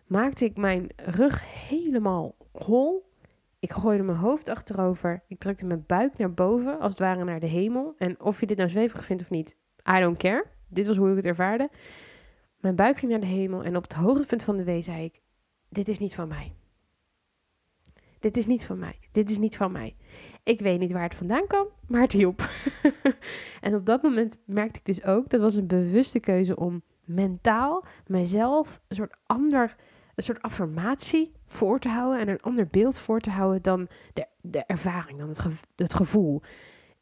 [0.07, 3.12] maakte ik mijn rug helemaal hol.
[3.59, 5.25] Ik gooide mijn hoofd achterover.
[5.29, 7.95] Ik drukte mijn buik naar boven, als het ware naar de hemel.
[7.99, 9.57] En of je dit nou zweverig vindt of niet,
[9.97, 10.45] I don't care.
[10.68, 11.70] Dit was hoe ik het ervaarde.
[12.61, 15.22] Mijn buik ging naar de hemel en op het hoogtepunt van de wee zei ik:
[15.68, 16.53] Dit is niet van mij.
[18.18, 18.99] Dit is niet van mij.
[19.12, 19.97] Dit is niet van mij.
[20.45, 22.49] Ik weet niet waar het vandaan kwam, maar het hielp.
[23.61, 27.84] en op dat moment merkte ik dus ook, dat was een bewuste keuze om mentaal
[28.07, 29.76] mijzelf een soort ander,
[30.14, 34.26] een soort affirmatie voor te houden en een ander beeld voor te houden dan de,
[34.40, 35.45] de ervaring, dan het,
[35.76, 36.42] het gevoel.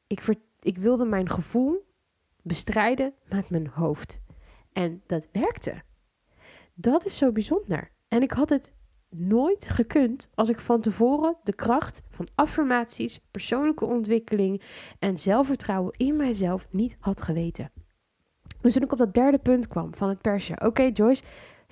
[0.07, 0.24] Ik,
[0.61, 1.86] ik wilde mijn gevoel
[2.43, 4.20] bestrijden met mijn hoofd.
[4.72, 5.82] En dat werkte.
[6.74, 7.90] Dat is zo bijzonder.
[8.09, 8.74] En ik had het
[9.17, 14.63] nooit gekund als ik van tevoren de kracht van affirmaties, persoonlijke ontwikkeling
[14.99, 17.71] en zelfvertrouwen in mijzelf niet had geweten.
[18.61, 20.61] Dus toen ik op dat derde punt kwam van het persje.
[20.61, 21.23] Oké, Joyce,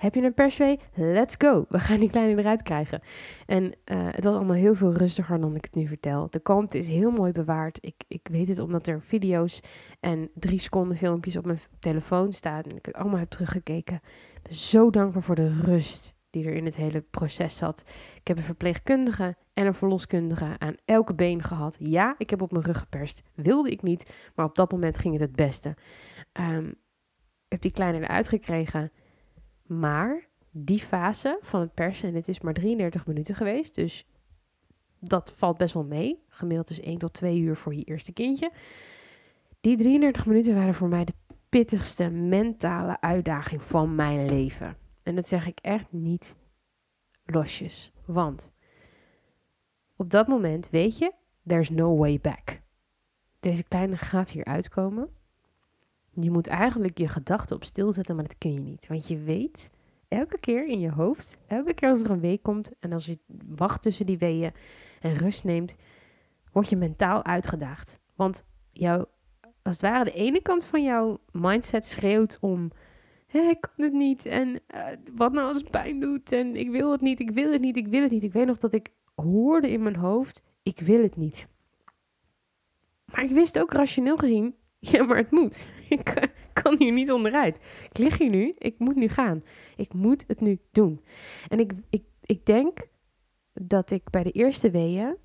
[0.01, 0.79] heb je een perswee?
[0.93, 1.65] Let's go.
[1.69, 3.01] We gaan die kleine eruit krijgen.
[3.45, 6.27] En eh, het was allemaal heel veel rustiger dan ik het nu vertel.
[6.29, 7.77] De kant is heel mooi bewaard.
[7.81, 9.61] Ik, ik weet het omdat er video's
[9.99, 12.63] en drie seconden filmpjes op mijn telefoon staan.
[12.63, 13.95] En ik het allemaal heb teruggekeken.
[14.35, 17.83] Ik ben zo dankbaar voor de rust die er in het hele proces zat.
[18.15, 21.77] Ik heb een verpleegkundige en een verloskundige aan elke been gehad.
[21.79, 23.23] Ja, ik heb op mijn rug geperst.
[23.35, 25.75] Wilde ik niet, maar op dat moment ging het het beste.
[26.33, 26.75] Um,
[27.47, 28.91] heb die kleine eruit gekregen.
[29.65, 34.07] Maar die fase van het persen, en het is maar 33 minuten geweest, dus
[34.99, 36.23] dat valt best wel mee.
[36.27, 38.51] Gemiddeld is 1 tot 2 uur voor je eerste kindje.
[39.61, 41.13] Die 33 minuten waren voor mij de
[41.49, 44.80] pittigste mentale uitdaging van mijn leven.
[45.03, 46.35] En dat zeg ik echt niet
[47.25, 47.91] losjes.
[48.05, 48.51] Want
[49.95, 51.13] op dat moment weet je,
[51.47, 52.61] there's no way back.
[53.39, 55.09] Deze kleine gaat hier uitkomen.
[56.13, 58.87] Je moet eigenlijk je gedachten op stil zetten, maar dat kun je niet.
[58.87, 59.69] Want je weet,
[60.07, 63.19] elke keer in je hoofd, elke keer als er een week komt en als je
[63.45, 64.51] wacht tussen die weeën
[64.99, 65.75] en rust neemt,
[66.51, 67.99] word je mentaal uitgedaagd.
[68.15, 69.05] Want jouw,
[69.61, 72.71] als het ware, de ene kant van jouw mindset schreeuwt om
[73.39, 74.25] ik kan het niet.
[74.25, 76.31] En uh, wat nou als het pijn doet?
[76.31, 78.23] En ik wil het niet, ik wil het niet, ik wil het niet.
[78.23, 81.47] Ik weet nog dat ik hoorde in mijn hoofd, ik wil het niet.
[83.05, 85.69] Maar ik wist ook rationeel gezien, ja, maar het moet.
[85.89, 87.59] Ik kan hier niet onderuit.
[87.89, 89.43] Ik lig hier nu, ik moet nu gaan.
[89.75, 91.01] Ik moet het nu doen.
[91.47, 92.87] En ik, ik, ik denk
[93.53, 95.15] dat ik bij de eerste weeën,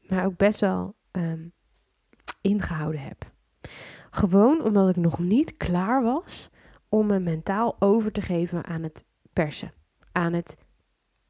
[0.00, 1.52] maar ook best wel um,
[2.40, 3.32] ingehouden heb.
[4.10, 6.50] Gewoon omdat ik nog niet klaar was
[6.94, 9.72] om me mentaal over te geven aan het persen.
[10.12, 10.56] Aan het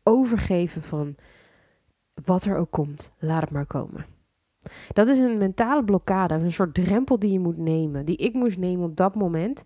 [0.03, 1.15] overgeven van
[2.25, 4.07] wat er ook komt, laat het maar komen.
[4.93, 8.59] Dat is een mentale blokkade, een soort drempel die je moet nemen, die ik moest
[8.59, 9.65] nemen op dat moment.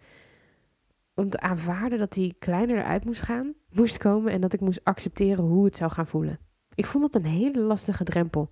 [1.15, 4.85] Om te aanvaarden dat die kleiner eruit moest gaan, moest komen en dat ik moest
[4.85, 6.39] accepteren hoe het zou gaan voelen.
[6.75, 8.51] Ik vond dat een hele lastige drempel.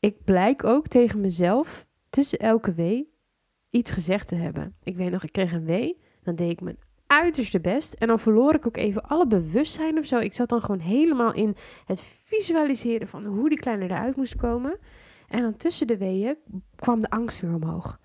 [0.00, 3.12] Ik blijk ook tegen mezelf tussen elke wee
[3.70, 4.74] iets gezegd te hebben.
[4.82, 6.00] Ik weet nog, ik kreeg een wee,
[6.36, 10.06] dan deed ik mijn uiterste best en dan verloor ik ook even alle bewustzijn of
[10.06, 10.18] zo.
[10.18, 14.78] Ik zat dan gewoon helemaal in het visualiseren van hoe die kleiner eruit moest komen.
[15.28, 16.36] En dan tussen de weeën
[16.76, 18.00] kwam de angst weer omhoog.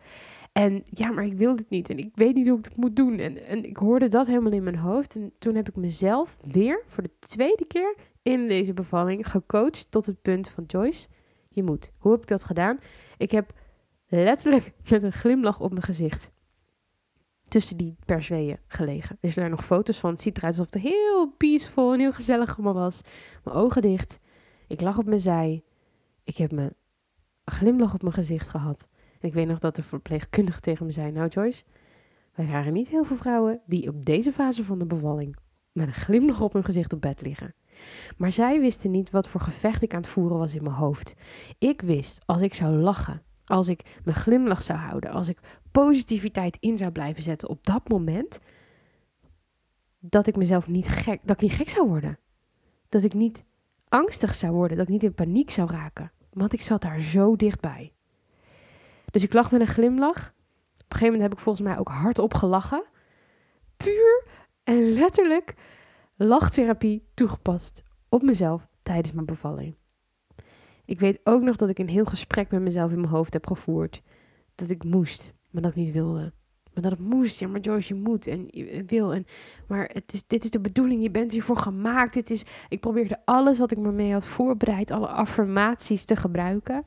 [0.51, 1.89] En ja, maar ik wil dit niet.
[1.89, 3.19] En ik weet niet hoe ik het moet doen.
[3.19, 5.15] En, en ik hoorde dat helemaal in mijn hoofd.
[5.15, 10.05] En toen heb ik mezelf weer voor de tweede keer in deze bevalling gecoacht tot
[10.05, 11.07] het punt van Joyce,
[11.49, 11.91] je moet.
[11.97, 12.79] Hoe heb ik dat gedaan?
[13.17, 13.53] Ik heb
[14.07, 16.33] letterlijk met een glimlach op mijn gezicht
[17.47, 19.17] tussen die persweeën gelegen.
[19.19, 20.11] Er zijn nog foto's van.
[20.11, 23.01] Het ziet eruit alsof het heel peaceful en heel gezellig allemaal was.
[23.43, 24.19] Mijn ogen dicht.
[24.67, 25.63] Ik lag op mijn zij.
[26.23, 26.73] Ik heb mijn
[27.45, 28.87] glimlach op mijn gezicht gehad.
[29.19, 31.63] En ik weet nog dat de verpleegkundige tegen me zei: Nou, Joyce,
[32.35, 35.35] wij waren niet heel veel vrouwen die op deze fase van de bevalling
[35.71, 37.55] met een glimlach op hun gezicht op bed liggen.
[38.17, 41.15] Maar zij wisten niet wat voor gevecht ik aan het voeren was in mijn hoofd.
[41.59, 45.39] Ik wist, als ik zou lachen, als ik mijn glimlach zou houden, als ik
[45.71, 48.39] positiviteit in zou blijven zetten op dat moment,
[49.99, 52.19] dat ik mezelf niet gek, dat ik niet gek zou worden.
[52.89, 53.45] Dat ik niet
[53.89, 56.11] angstig zou worden, dat ik niet in paniek zou raken.
[56.29, 57.93] Want ik zat daar zo dichtbij.
[59.11, 60.17] Dus ik lag met een glimlach.
[60.17, 62.83] Op een gegeven moment heb ik volgens mij ook hardop gelachen.
[63.77, 64.27] Puur
[64.63, 65.53] en letterlijk
[66.15, 69.75] lachtherapie toegepast op mezelf tijdens mijn bevalling.
[70.85, 73.47] Ik weet ook nog dat ik een heel gesprek met mezelf in mijn hoofd heb
[73.47, 74.01] gevoerd.
[74.55, 76.33] Dat ik moest, maar dat ik niet wilde.
[76.73, 77.39] Maar dat het moest.
[77.39, 79.13] Ja, maar Joyce, je moet en je wil.
[79.13, 79.25] En,
[79.67, 81.01] maar het is, dit is de bedoeling.
[81.01, 82.13] Je bent hiervoor gemaakt.
[82.13, 86.83] Dit is, ik probeerde alles wat ik me mee had voorbereid, alle affirmaties te gebruiken.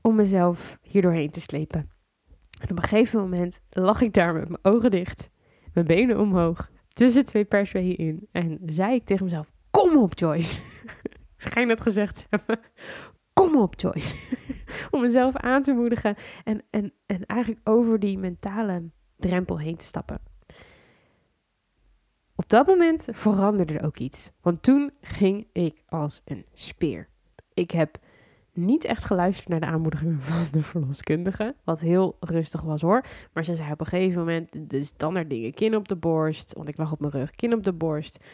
[0.00, 1.90] Om mezelf hier doorheen te slepen.
[2.60, 5.30] En op een gegeven moment lag ik daar met mijn ogen dicht,
[5.72, 8.28] mijn benen omhoog, tussen twee persweeën in.
[8.32, 10.60] En zei ik tegen mezelf: Kom op, Joyce.
[11.36, 12.60] Schijn het gezegd te hebben
[13.40, 14.14] kom op Joyce.
[14.90, 19.84] Om mezelf aan te moedigen en, en, en eigenlijk over die mentale drempel heen te
[19.84, 20.20] stappen.
[22.34, 24.32] Op dat moment veranderde er ook iets.
[24.40, 27.08] Want toen ging ik als een speer.
[27.54, 27.98] Ik heb
[28.56, 31.54] niet echt geluisterd naar de aanmoedigingen van de verloskundige.
[31.64, 33.04] Wat heel rustig was hoor.
[33.32, 35.54] Maar ze zei op een gegeven moment de standaard dingen.
[35.54, 36.52] Kin op de borst.
[36.52, 37.30] Want ik lag op mijn rug.
[37.30, 38.24] Kin op de borst.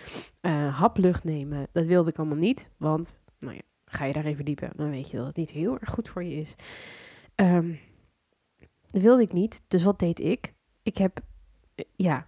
[0.40, 1.66] Uh, hap lucht nemen.
[1.72, 2.70] Dat wilde ik allemaal niet.
[2.76, 3.62] Want, nou ja,
[3.92, 6.34] ga je daarin verdiepen, dan weet je dat het niet heel erg goed voor je
[6.34, 6.54] is.
[7.36, 7.78] Um,
[8.86, 10.52] dat wilde ik niet, dus wat deed ik?
[10.82, 11.20] Ik heb,
[11.74, 12.26] eh, ja,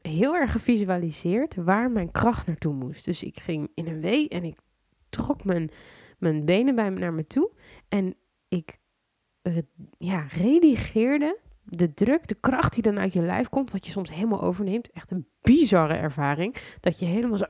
[0.00, 3.04] heel erg gevisualiseerd waar mijn kracht naartoe moest.
[3.04, 4.56] Dus ik ging in een wee en ik
[5.08, 5.70] trok mijn,
[6.20, 7.50] mijn benen bij naar me toe.
[7.88, 8.14] En
[8.48, 8.78] ik
[9.42, 9.58] uh,
[9.98, 14.14] ja, redigeerde de druk, de kracht die dan uit je lijf komt, wat je soms
[14.14, 14.90] helemaal overneemt.
[14.90, 16.56] Echt een bizarre ervaring.
[16.80, 17.44] Dat je helemaal zo,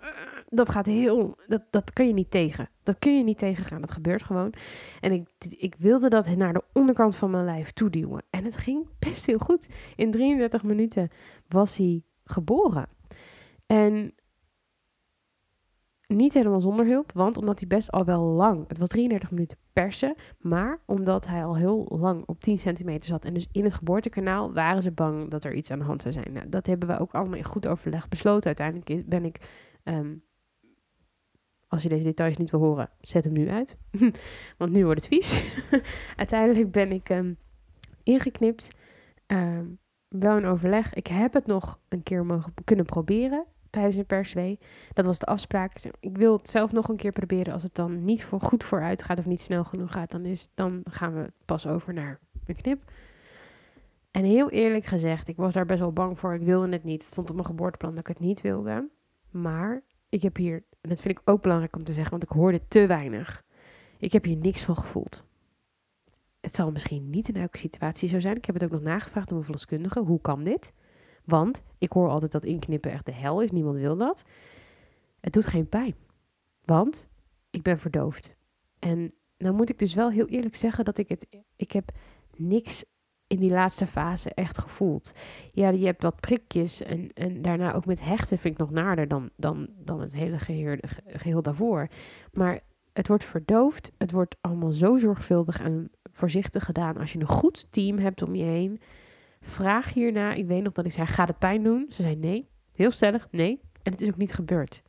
[0.48, 2.68] dat gaat heel, dat, dat kun je niet tegen.
[2.82, 3.80] Dat kun je niet tegengaan.
[3.80, 4.54] Dat gebeurt gewoon.
[5.00, 8.22] En ik, ik wilde dat naar de onderkant van mijn lijf toeduwen.
[8.30, 9.68] En het ging best heel goed.
[9.96, 11.08] In 33 minuten
[11.48, 12.88] was hij geboren.
[13.66, 14.14] En
[16.10, 19.58] niet helemaal zonder hulp, want omdat hij best al wel lang, het was 33 minuten
[19.72, 23.74] persen, maar omdat hij al heel lang op 10 centimeter zat en dus in het
[23.74, 26.32] geboortekanaal waren ze bang dat er iets aan de hand zou zijn.
[26.32, 28.46] Nou, dat hebben we ook allemaal in goed overleg besloten.
[28.46, 29.40] Uiteindelijk ben ik
[29.82, 30.14] ehm,
[31.70, 33.76] als je deze details niet wil horen, zet hem nu uit.
[34.58, 35.44] Want nu wordt het vies.
[36.16, 37.36] Uiteindelijk ben ik um,
[38.02, 38.70] ingeknipt.
[39.26, 40.94] Um, wel in overleg.
[40.94, 44.58] Ik heb het nog een keer mogen kunnen proberen tijdens een perswee.
[44.92, 45.72] Dat was de afspraak.
[46.00, 47.52] Ik wil het zelf nog een keer proberen.
[47.52, 50.48] Als het dan niet voor goed vooruit gaat of niet snel genoeg gaat, dan, is,
[50.54, 52.90] dan gaan we pas over naar een knip.
[54.10, 56.34] En heel eerlijk gezegd, ik was daar best wel bang voor.
[56.34, 57.02] Ik wilde het niet.
[57.02, 58.88] Het stond op mijn geboorteplan dat ik het niet wilde.
[59.30, 62.28] Maar ik heb hier, en dat vind ik ook belangrijk om te zeggen, want ik
[62.28, 63.44] hoorde te weinig.
[63.98, 65.24] Ik heb hier niks van gevoeld.
[66.40, 68.36] Het zal misschien niet in elke situatie zo zijn.
[68.36, 70.00] Ik heb het ook nog nagevraagd door mijn verloskundige.
[70.00, 70.72] Hoe kan dit?
[71.24, 73.50] Want ik hoor altijd dat inknippen echt de hel is.
[73.50, 74.24] Niemand wil dat.
[75.20, 75.94] Het doet geen pijn.
[76.64, 77.08] Want
[77.50, 78.36] ik ben verdoofd.
[78.78, 81.26] En nou moet ik dus wel heel eerlijk zeggen dat ik het...
[81.56, 81.90] Ik heb
[82.36, 82.84] niks
[83.26, 85.12] in die laatste fase echt gevoeld.
[85.52, 89.08] Ja, je hebt wat prikjes en, en daarna ook met hechten vind ik nog naarder
[89.08, 91.88] dan, dan, dan het hele geheel, geheel daarvoor.
[92.32, 92.60] Maar
[92.92, 93.92] het wordt verdoofd.
[93.98, 96.96] Het wordt allemaal zo zorgvuldig en voorzichtig gedaan.
[96.96, 98.80] Als je een goed team hebt om je heen,
[99.40, 100.32] vraag hierna.
[100.32, 101.86] Ik weet nog dat ik zei, gaat het pijn doen?
[101.88, 102.48] Ze zei nee.
[102.74, 103.60] Heel stellig, nee.
[103.82, 104.82] En het is ook niet gebeurd.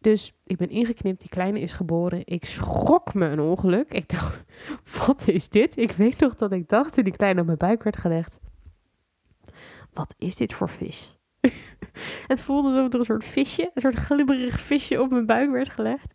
[0.00, 2.22] Dus ik ben ingeknipt, die kleine is geboren.
[2.24, 3.92] Ik schrok me een ongeluk.
[3.92, 4.44] Ik dacht,
[5.06, 5.76] wat is dit?
[5.76, 8.38] Ik weet nog dat ik dacht toen die kleine op mijn buik werd gelegd.
[9.92, 11.18] Wat is dit voor vis?
[12.26, 15.68] het voelde alsof er een soort visje, een soort glibberig visje op mijn buik werd
[15.68, 16.14] gelegd.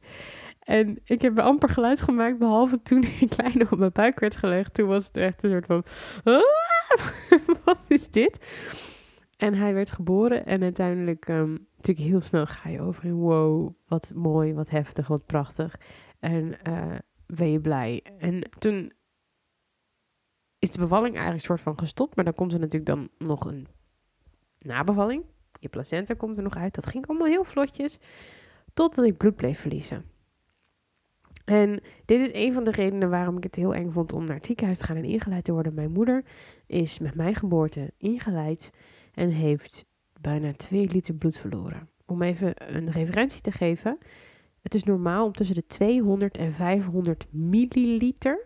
[0.65, 4.73] En ik heb amper geluid gemaakt, behalve toen die kleine op mijn buik werd gelegd.
[4.73, 5.83] Toen was het echt een soort van,
[6.23, 6.41] ah,
[7.65, 8.45] wat is dit?
[9.37, 13.73] En hij werd geboren en uiteindelijk, um, natuurlijk heel snel ga je over in, wow,
[13.87, 15.75] wat mooi, wat heftig, wat prachtig.
[16.19, 16.95] En uh,
[17.25, 18.03] ben je blij.
[18.17, 18.93] En toen
[20.59, 23.45] is de bevalling eigenlijk een soort van gestopt, maar dan komt er natuurlijk dan nog
[23.45, 23.67] een
[24.57, 25.23] nabevalling.
[25.59, 26.75] Je placenta komt er nog uit.
[26.75, 27.99] Dat ging allemaal heel vlotjes,
[28.73, 30.14] totdat ik bloed bleef verliezen.
[31.45, 34.35] En dit is een van de redenen waarom ik het heel eng vond om naar
[34.35, 35.73] het ziekenhuis te gaan en ingeleid te worden.
[35.73, 36.23] Mijn moeder
[36.67, 38.71] is met mijn geboorte ingeleid
[39.13, 39.85] en heeft
[40.21, 41.89] bijna 2 liter bloed verloren.
[42.05, 43.97] Om even een referentie te geven.
[44.61, 48.45] Het is normaal om tussen de 200 en 500 milliliter.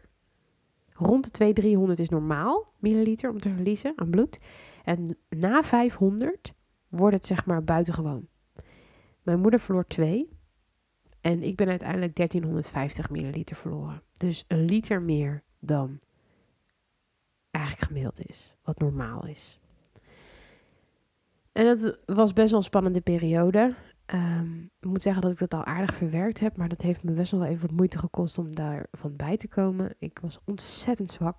[0.94, 4.40] Rond de 200, 300 is normaal milliliter om te verliezen aan bloed.
[4.84, 6.54] En na 500
[6.88, 8.28] wordt het zeg maar buitengewoon.
[9.24, 10.39] Mijn moeder verloor 2.
[11.22, 14.02] En ik ben uiteindelijk 1350 milliliter verloren.
[14.18, 16.00] Dus een liter meer dan
[17.52, 18.56] eigenlijk gemiddeld is.
[18.64, 19.60] Wat normaal is.
[21.52, 23.74] En dat was best wel een spannende periode.
[24.14, 27.12] Um, ik moet zeggen dat ik dat al aardig verwerkt heb, maar dat heeft me
[27.12, 29.96] best wel even wat moeite gekost om daarvan bij te komen.
[29.98, 31.38] Ik was ontzettend zwak.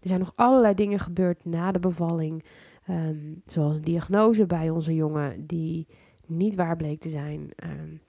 [0.00, 2.44] Er zijn nog allerlei dingen gebeurd na de bevalling,
[2.88, 5.86] um, zoals een diagnose bij onze jongen die
[6.26, 7.50] niet waar bleek te zijn.
[7.64, 8.00] Um,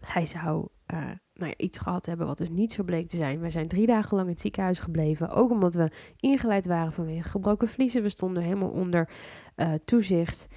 [0.00, 0.98] hij zou uh,
[1.34, 3.40] nou ja, iets gehad hebben wat dus niet zo bleek te zijn.
[3.40, 5.28] We zijn drie dagen lang in het ziekenhuis gebleven.
[5.28, 8.02] Ook omdat we ingeleid waren vanwege gebroken vliezen.
[8.02, 9.08] We stonden helemaal onder
[9.56, 10.48] uh, toezicht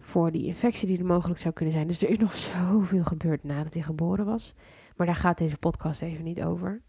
[0.00, 1.86] voor die infectie die er mogelijk zou kunnen zijn.
[1.86, 4.54] Dus er is nog zoveel gebeurd nadat hij geboren was.
[4.96, 6.82] Maar daar gaat deze podcast even niet over.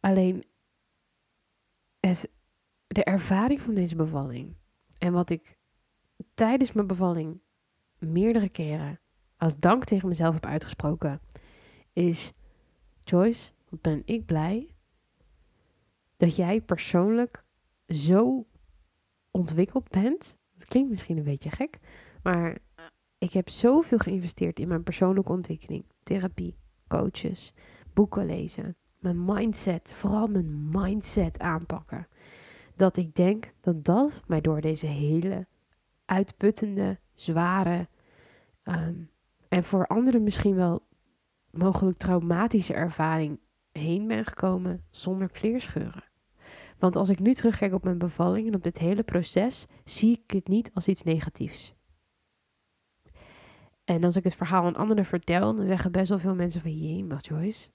[0.00, 0.44] Alleen
[2.86, 4.56] de ervaring van deze bevalling
[4.98, 5.58] en wat ik
[6.34, 7.40] tijdens mijn bevalling
[7.98, 9.00] meerdere keren
[9.36, 11.20] als dank tegen mezelf heb uitgesproken,
[11.92, 12.32] is:
[13.00, 14.70] Joyce, ben ik blij
[16.16, 17.44] dat jij persoonlijk
[17.88, 18.46] zo
[19.30, 20.36] ontwikkeld bent.
[20.58, 21.78] Dat klinkt misschien een beetje gek,
[22.22, 22.58] maar
[23.18, 26.56] ik heb zoveel geïnvesteerd in mijn persoonlijke ontwikkeling, therapie,
[26.88, 27.52] coaches,
[27.92, 32.08] boeken lezen, mijn mindset, vooral mijn mindset aanpakken.
[32.76, 35.46] Dat ik denk dat dat mij door deze hele
[36.04, 37.88] uitputtende, zware,
[38.64, 39.10] um,
[39.48, 40.86] en voor anderen misschien wel
[41.50, 43.38] mogelijk traumatische ervaring
[43.72, 46.04] heen ben gekomen zonder kleerscheuren.
[46.78, 50.30] Want als ik nu terugkijk op mijn bevalling en op dit hele proces, zie ik
[50.30, 51.74] het niet als iets negatiefs.
[53.84, 56.78] En als ik het verhaal aan anderen vertel, dan zeggen best wel veel mensen van,
[56.78, 57.68] jee, maar Joyce,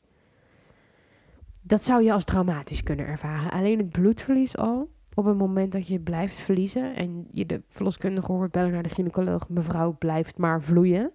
[1.62, 3.52] dat zou je als traumatisch kunnen ervaren.
[3.52, 8.32] Alleen het bloedverlies al, op het moment dat je blijft verliezen en je de verloskundige
[8.32, 11.12] hoort bellen naar de gynaecoloog, mevrouw blijft maar vloeien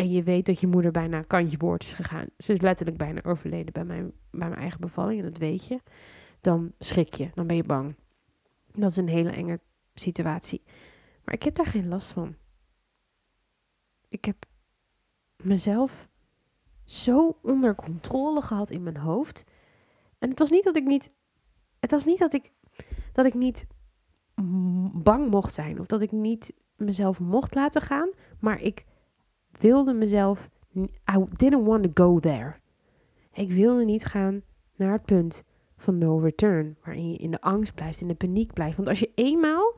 [0.00, 2.26] en je weet dat je moeder bijna kantje boord is gegaan.
[2.38, 5.18] Ze is letterlijk bijna overleden bij mijn, bij mijn eigen bevalling.
[5.18, 5.80] En dat weet je.
[6.40, 7.30] Dan schrik je.
[7.34, 7.94] Dan ben je bang.
[8.72, 9.60] Dat is een hele enge
[9.94, 10.62] situatie.
[11.24, 12.36] Maar ik heb daar geen last van.
[14.08, 14.36] Ik heb
[15.36, 16.08] mezelf
[16.84, 19.44] zo onder controle gehad in mijn hoofd.
[20.18, 21.10] En het was niet dat ik niet.
[21.80, 22.52] Het was niet dat ik.
[23.12, 23.66] Dat ik niet
[24.92, 25.80] bang mocht zijn.
[25.80, 28.10] Of dat ik niet mezelf mocht laten gaan.
[28.38, 28.88] Maar ik
[29.60, 32.54] wilde mezelf, I didn't want to go there.
[33.32, 34.42] Ik wilde niet gaan
[34.76, 35.44] naar het punt
[35.76, 38.76] van no return, waarin je in de angst blijft, in de paniek blijft.
[38.76, 39.74] Want als je eenmaal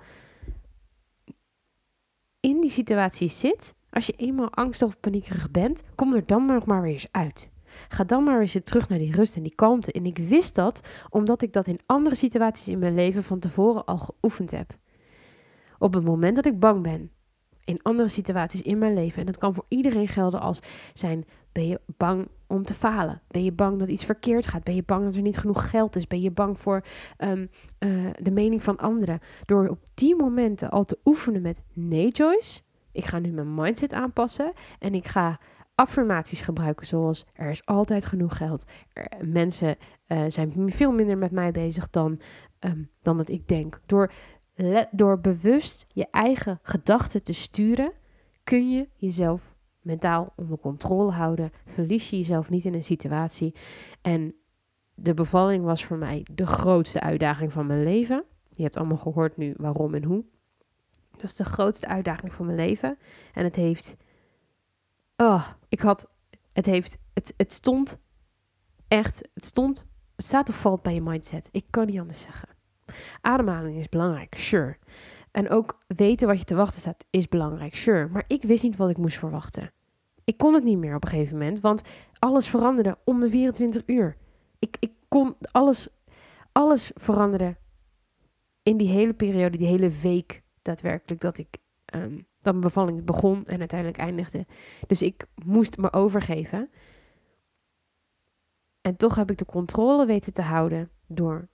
[2.40, 6.66] in die situatie zit, als je eenmaal angstig of paniekerig bent, kom er dan nog
[6.66, 7.50] maar weer eens uit.
[7.88, 9.92] Ga dan maar eens terug naar die rust en die kalmte.
[9.92, 10.80] En ik wist dat
[11.10, 14.76] omdat ik dat in andere situaties in mijn leven van tevoren al geoefend heb.
[15.78, 17.10] Op het moment dat ik bang ben,
[17.64, 19.20] in andere situaties in mijn leven.
[19.20, 20.60] En dat kan voor iedereen gelden als
[20.94, 23.22] zijn, ben je bang om te falen?
[23.28, 24.64] Ben je bang dat iets verkeerd gaat?
[24.64, 26.06] Ben je bang dat er niet genoeg geld is?
[26.06, 26.84] Ben je bang voor
[27.18, 29.20] um, uh, de mening van anderen?
[29.44, 32.60] Door op die momenten al te oefenen met nee Joyce,
[32.92, 35.38] ik ga nu mijn mindset aanpassen en ik ga
[35.74, 38.64] affirmaties gebruiken zoals er is altijd genoeg geld.
[39.20, 39.76] Mensen
[40.08, 42.20] uh, zijn veel minder met mij bezig dan
[42.58, 43.80] ehm, dan dat ik denk.
[43.86, 44.12] Door,
[44.90, 47.92] door bewust je eigen gedachten te sturen,
[48.44, 51.52] kun je jezelf mentaal onder controle houden.
[51.66, 53.54] Verlies je jezelf niet in een situatie.
[54.02, 54.34] En
[54.94, 58.24] de bevalling was voor mij de grootste uitdaging van mijn leven.
[58.48, 60.24] Je hebt allemaal gehoord nu waarom en hoe.
[61.10, 62.98] Dat is de grootste uitdaging van mijn leven.
[63.32, 63.96] En het heeft.
[65.16, 66.10] Oh, ik had.
[66.52, 66.98] Het heeft.
[67.14, 67.98] Het, het stond
[68.88, 69.28] echt.
[69.34, 69.86] Het stond.
[70.16, 71.48] Het staat of valt bij je mindset.
[71.50, 72.48] Ik kan niet anders zeggen.
[73.20, 74.76] Ademhaling is belangrijk, sure.
[75.30, 78.08] En ook weten wat je te wachten staat is belangrijk, sure.
[78.08, 79.72] Maar ik wist niet wat ik moest verwachten.
[80.24, 81.82] Ik kon het niet meer op een gegeven moment, want
[82.18, 84.16] alles veranderde om de 24 uur.
[84.58, 85.88] Ik, ik kon alles,
[86.52, 87.56] alles veranderde
[88.62, 91.58] in die hele periode, die hele week daadwerkelijk dat ik
[91.94, 94.46] um, dat mijn bevalling begon en uiteindelijk eindigde.
[94.86, 96.70] Dus ik moest me overgeven.
[98.80, 101.48] En toch heb ik de controle weten te houden door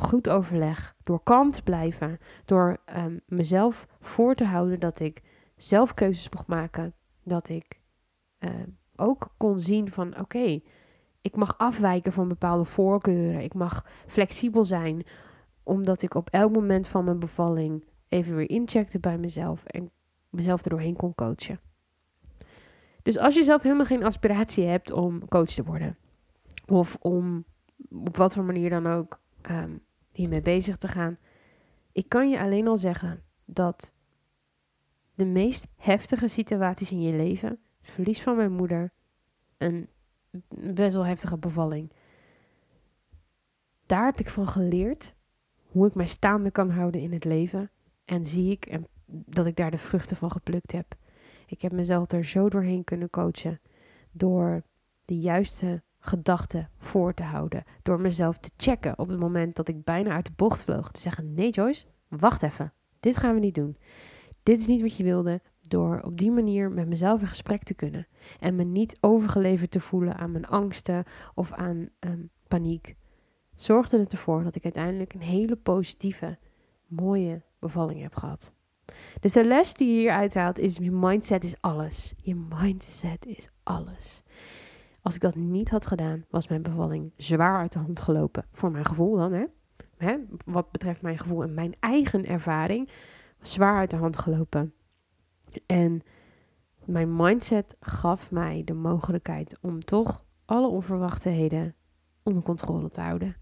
[0.00, 5.22] goed overleg, door kalm te blijven, door um, mezelf voor te houden dat ik
[5.56, 7.80] zelf keuzes mocht maken, dat ik
[8.38, 8.50] uh,
[8.96, 10.60] ook kon zien van oké,
[11.20, 15.06] ik mag afwijken van bepaalde voorkeuren, ik mag flexibel zijn,
[15.62, 19.90] omdat ik op elk moment van mijn bevalling even weer incheckte bij mezelf en
[20.30, 21.60] mezelf er doorheen kon coachen.
[23.02, 25.96] Dus als je zelf helemaal geen aspiratie hebt om coach te worden,
[26.66, 27.44] of om
[27.90, 29.20] op wat voor manier dan ook
[29.50, 29.82] um,
[30.12, 31.18] hiermee bezig te gaan,
[31.92, 33.92] ik kan je alleen al zeggen dat
[35.14, 37.48] de meest heftige situaties in je leven,
[37.80, 38.92] het verlies van mijn moeder,
[39.58, 39.88] een
[40.74, 41.92] best wel heftige bevalling,
[43.86, 45.14] daar heb ik van geleerd
[45.66, 47.70] hoe ik mij staande kan houden in het leven.
[48.04, 50.94] En zie ik en dat ik daar de vruchten van geplukt heb.
[51.46, 53.60] Ik heb mezelf er zo doorheen kunnen coachen.
[54.10, 54.62] Door
[55.04, 57.64] de juiste gedachten voor te houden.
[57.82, 60.90] Door mezelf te checken op het moment dat ik bijna uit de bocht vloog.
[60.90, 62.72] Te zeggen: Nee, Joyce, wacht even.
[63.00, 63.76] Dit gaan we niet doen.
[64.42, 65.40] Dit is niet wat je wilde.
[65.60, 68.06] Door op die manier met mezelf in gesprek te kunnen.
[68.40, 71.04] En me niet overgeleverd te voelen aan mijn angsten
[71.34, 72.96] of aan um, paniek.
[73.54, 76.38] Zorgde het ervoor dat ik uiteindelijk een hele positieve,
[76.86, 78.52] mooie bevalling heb gehad.
[79.20, 82.14] Dus de les die je hier uithaalt is: je mindset is alles.
[82.16, 84.22] Je mindset is alles.
[85.06, 88.44] Als ik dat niet had gedaan, was mijn bevalling zwaar uit de hand gelopen.
[88.52, 89.44] Voor mijn gevoel dan, hè?
[89.96, 90.16] hè?
[90.44, 92.90] Wat betreft mijn gevoel en mijn eigen ervaring,
[93.40, 94.74] zwaar uit de hand gelopen.
[95.66, 96.02] En
[96.84, 101.74] mijn mindset gaf mij de mogelijkheid om toch alle onverwachtenheden
[102.22, 103.36] onder controle te houden.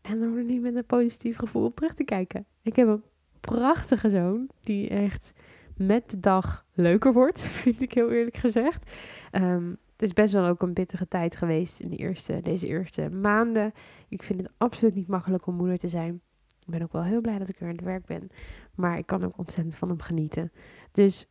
[0.00, 2.46] En er nu met een positief gevoel op terug te kijken.
[2.62, 3.04] Ik heb een
[3.40, 5.32] prachtige zoon die echt
[5.76, 8.90] met de dag leuker wordt, vind ik heel eerlijk gezegd.
[9.32, 13.10] Um, het is best wel ook een bittere tijd geweest in de eerste, deze eerste
[13.10, 13.72] maanden.
[14.08, 16.20] Ik vind het absoluut niet makkelijk om moeder te zijn.
[16.60, 18.28] Ik ben ook wel heel blij dat ik weer aan het werk ben.
[18.74, 20.52] Maar ik kan ook ontzettend van hem genieten.
[20.92, 21.26] Dus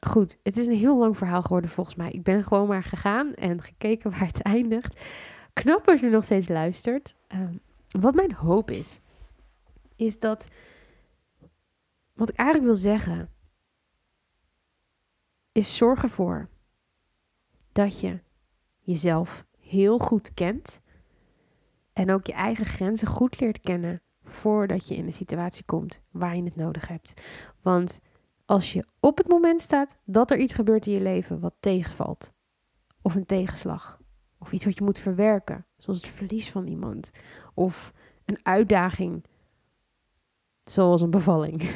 [0.00, 2.10] goed, het is een heel lang verhaal geworden volgens mij.
[2.10, 5.00] Ik ben gewoon maar gegaan en gekeken waar het eindigt.
[5.52, 7.14] Knap als je nog steeds luistert.
[7.28, 9.00] Um, wat mijn hoop is,
[9.96, 10.48] is dat.
[12.12, 13.30] Wat ik eigenlijk wil zeggen,
[15.52, 16.48] is zorg ervoor
[17.74, 18.20] dat je
[18.78, 20.80] jezelf heel goed kent
[21.92, 26.36] en ook je eigen grenzen goed leert kennen voordat je in een situatie komt waar
[26.36, 27.20] je het nodig hebt.
[27.62, 28.00] Want
[28.44, 32.32] als je op het moment staat dat er iets gebeurt in je leven wat tegenvalt,
[33.02, 34.00] of een tegenslag,
[34.38, 37.10] of iets wat je moet verwerken, zoals het verlies van iemand,
[37.54, 37.92] of
[38.24, 39.24] een uitdaging,
[40.64, 41.70] zoals een bevalling,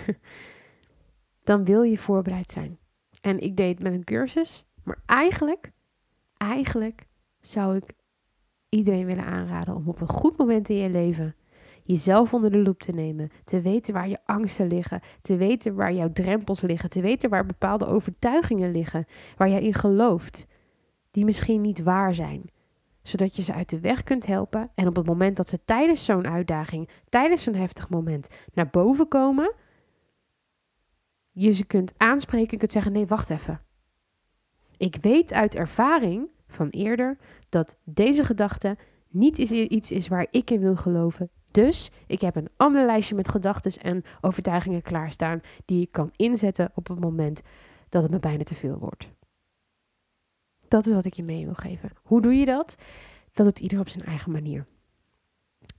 [1.45, 2.79] dan wil je voorbereid zijn.
[3.21, 5.73] En ik deed het met een cursus, maar eigenlijk
[6.39, 7.07] eigenlijk
[7.41, 7.93] zou ik
[8.69, 11.35] iedereen willen aanraden om op een goed moment in je leven
[11.89, 15.93] jezelf onder de loep te nemen, te weten waar je angsten liggen, te weten waar
[15.93, 20.47] jouw drempels liggen, te weten waar bepaalde overtuigingen liggen, waar jij in gelooft,
[21.11, 22.51] die misschien niet waar zijn,
[23.03, 26.05] zodat je ze uit de weg kunt helpen en op het moment dat ze tijdens
[26.05, 29.55] zo'n uitdaging, tijdens zo'n heftig moment naar boven komen,
[31.31, 33.61] je ze kunt aanspreken en kunt zeggen: nee, wacht even.
[34.79, 37.19] Ik weet uit ervaring van eerder
[37.49, 38.77] dat deze gedachte
[39.09, 41.31] niet iets is waar ik in wil geloven.
[41.51, 46.71] Dus ik heb een ander lijstje met gedachten en overtuigingen klaarstaan die ik kan inzetten
[46.75, 47.43] op het moment
[47.89, 49.11] dat het me bijna te veel wordt.
[50.69, 51.91] Dat is wat ik je mee wil geven.
[52.03, 52.77] Hoe doe je dat?
[53.33, 54.67] Dat doet ieder op zijn eigen manier.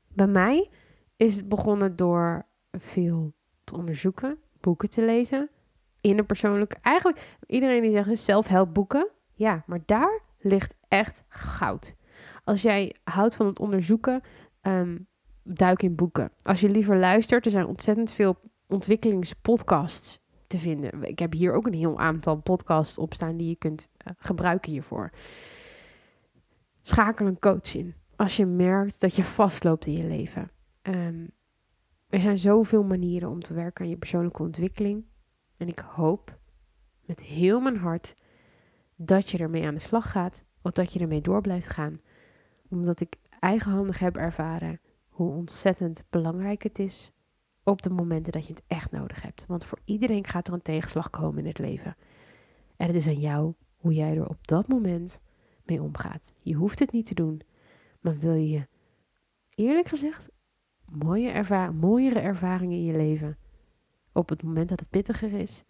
[0.07, 0.69] Bij mij
[1.15, 3.33] is het begonnen door veel
[3.63, 5.49] te onderzoeken, boeken te lezen,
[6.25, 6.77] persoonlijk.
[6.81, 9.09] Eigenlijk, iedereen die zegt zelfhelp boeken.
[9.33, 11.95] Ja, maar daar ligt echt goud.
[12.43, 14.21] Als jij houdt van het onderzoeken,
[14.61, 15.07] um,
[15.43, 16.31] duik in boeken.
[16.43, 18.37] Als je liever luistert, er zijn ontzettend veel
[18.67, 21.03] ontwikkelingspodcasts te vinden.
[21.03, 24.71] Ik heb hier ook een heel aantal podcasts op staan die je kunt uh, gebruiken
[24.71, 25.11] hiervoor.
[26.81, 30.51] Schakel een coach in als je merkt dat je vastloopt in je leven.
[30.81, 31.31] Um,
[32.09, 35.05] er zijn zoveel manieren om te werken aan je persoonlijke ontwikkeling.
[35.59, 36.39] En ik hoop
[37.05, 38.13] met heel mijn hart
[38.95, 40.43] dat je ermee aan de slag gaat.
[40.61, 42.01] Of dat je ermee door blijft gaan.
[42.69, 44.79] Omdat ik eigenhandig heb ervaren
[45.09, 47.11] hoe ontzettend belangrijk het is
[47.63, 49.45] op de momenten dat je het echt nodig hebt.
[49.45, 51.95] Want voor iedereen gaat er een tegenslag komen in het leven.
[52.75, 55.21] En het is aan jou hoe jij er op dat moment
[55.63, 56.33] mee omgaat.
[56.41, 57.41] Je hoeft het niet te doen,
[57.99, 58.67] maar wil je
[59.49, 60.29] eerlijk gezegd
[60.85, 63.37] mooie mooiere ervaringen in je leven
[64.19, 65.63] op het moment dat het pittiger is,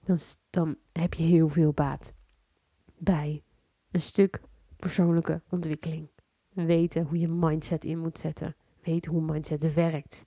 [0.00, 0.16] dan,
[0.50, 2.14] dan heb je heel veel baat
[2.98, 3.42] bij
[3.90, 4.40] een stuk
[4.76, 6.08] persoonlijke ontwikkeling.
[6.48, 8.56] Weten hoe je mindset in moet zetten.
[8.82, 10.24] Weten hoe mindset werkt.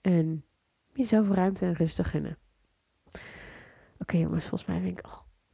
[0.00, 0.44] En
[0.92, 2.38] jezelf ruimte en rust te gunnen.
[3.98, 5.04] Oké jongens, volgens mij ben ik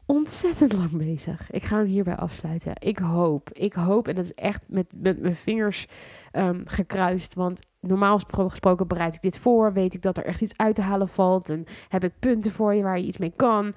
[0.07, 1.50] ontzettend lang bezig.
[1.50, 2.72] Ik ga hem hierbij afsluiten.
[2.78, 5.86] Ik hoop, ik hoop, en dat is echt met, met mijn vingers
[6.32, 7.34] um, gekruist.
[7.34, 9.72] Want normaal gesproken bereid ik dit voor.
[9.72, 11.48] Weet ik dat er echt iets uit te halen valt.
[11.48, 13.74] En heb ik punten voor je waar je iets mee kan.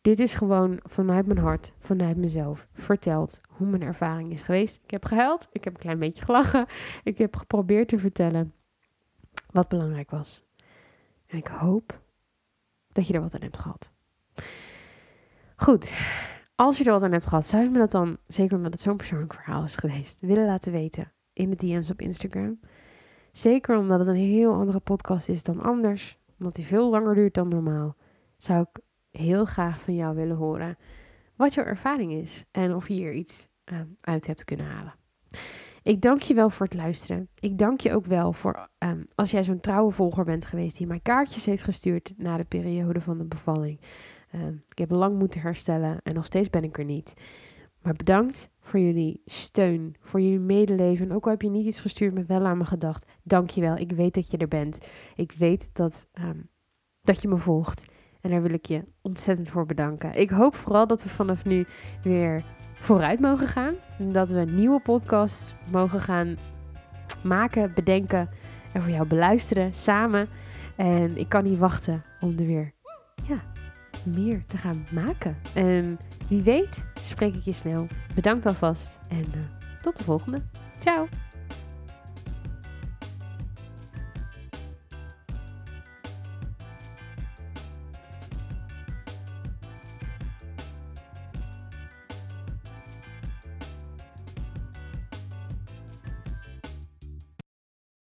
[0.00, 4.80] Dit is gewoon vanuit mijn hart, vanuit mezelf, verteld hoe mijn ervaring is geweest.
[4.84, 6.66] Ik heb gehuild, ik heb een klein beetje gelachen.
[7.04, 8.52] Ik heb geprobeerd te vertellen
[9.50, 10.42] wat belangrijk was.
[11.26, 12.00] En ik hoop
[12.92, 13.92] dat je er wat aan hebt gehad.
[15.58, 15.94] Goed,
[16.54, 18.82] als je er wat aan hebt gehad, zou je me dat dan, zeker omdat het
[18.82, 22.60] zo'n persoonlijk verhaal is geweest, willen laten weten in de DM's op Instagram.
[23.32, 27.34] Zeker omdat het een heel andere podcast is dan anders, omdat die veel langer duurt
[27.34, 27.96] dan normaal,
[28.36, 28.80] zou ik
[29.20, 30.76] heel graag van jou willen horen
[31.36, 34.94] wat jouw ervaring is en of je hier iets uh, uit hebt kunnen halen.
[35.82, 37.28] Ik dank je wel voor het luisteren.
[37.34, 40.86] Ik dank je ook wel voor um, als jij zo'n trouwe volger bent geweest die
[40.86, 43.80] mij kaartjes heeft gestuurd na de periode van de bevalling.
[44.36, 47.14] Uh, ik heb lang moeten herstellen en nog steeds ben ik er niet.
[47.82, 51.12] Maar bedankt voor jullie steun, voor jullie medeleven.
[51.12, 53.06] Ook al heb je niet iets gestuurd met wel aan me gedacht.
[53.22, 53.76] Dank je wel.
[53.76, 54.90] Ik weet dat je er bent.
[55.14, 56.48] Ik weet dat, um,
[57.02, 57.84] dat je me volgt.
[58.20, 60.14] En daar wil ik je ontzettend voor bedanken.
[60.14, 61.66] Ik hoop vooral dat we vanaf nu
[62.02, 63.74] weer vooruit mogen gaan.
[64.12, 66.36] Dat we nieuwe podcasts mogen gaan
[67.22, 68.28] maken, bedenken
[68.72, 70.28] en voor jou beluisteren samen.
[70.76, 72.72] En ik kan niet wachten om er weer
[74.06, 75.36] meer te gaan maken.
[75.54, 75.98] En
[76.28, 77.86] wie weet spreek ik je snel.
[78.14, 79.42] Bedankt alvast en uh,
[79.82, 80.42] tot de volgende.
[80.78, 81.06] Ciao!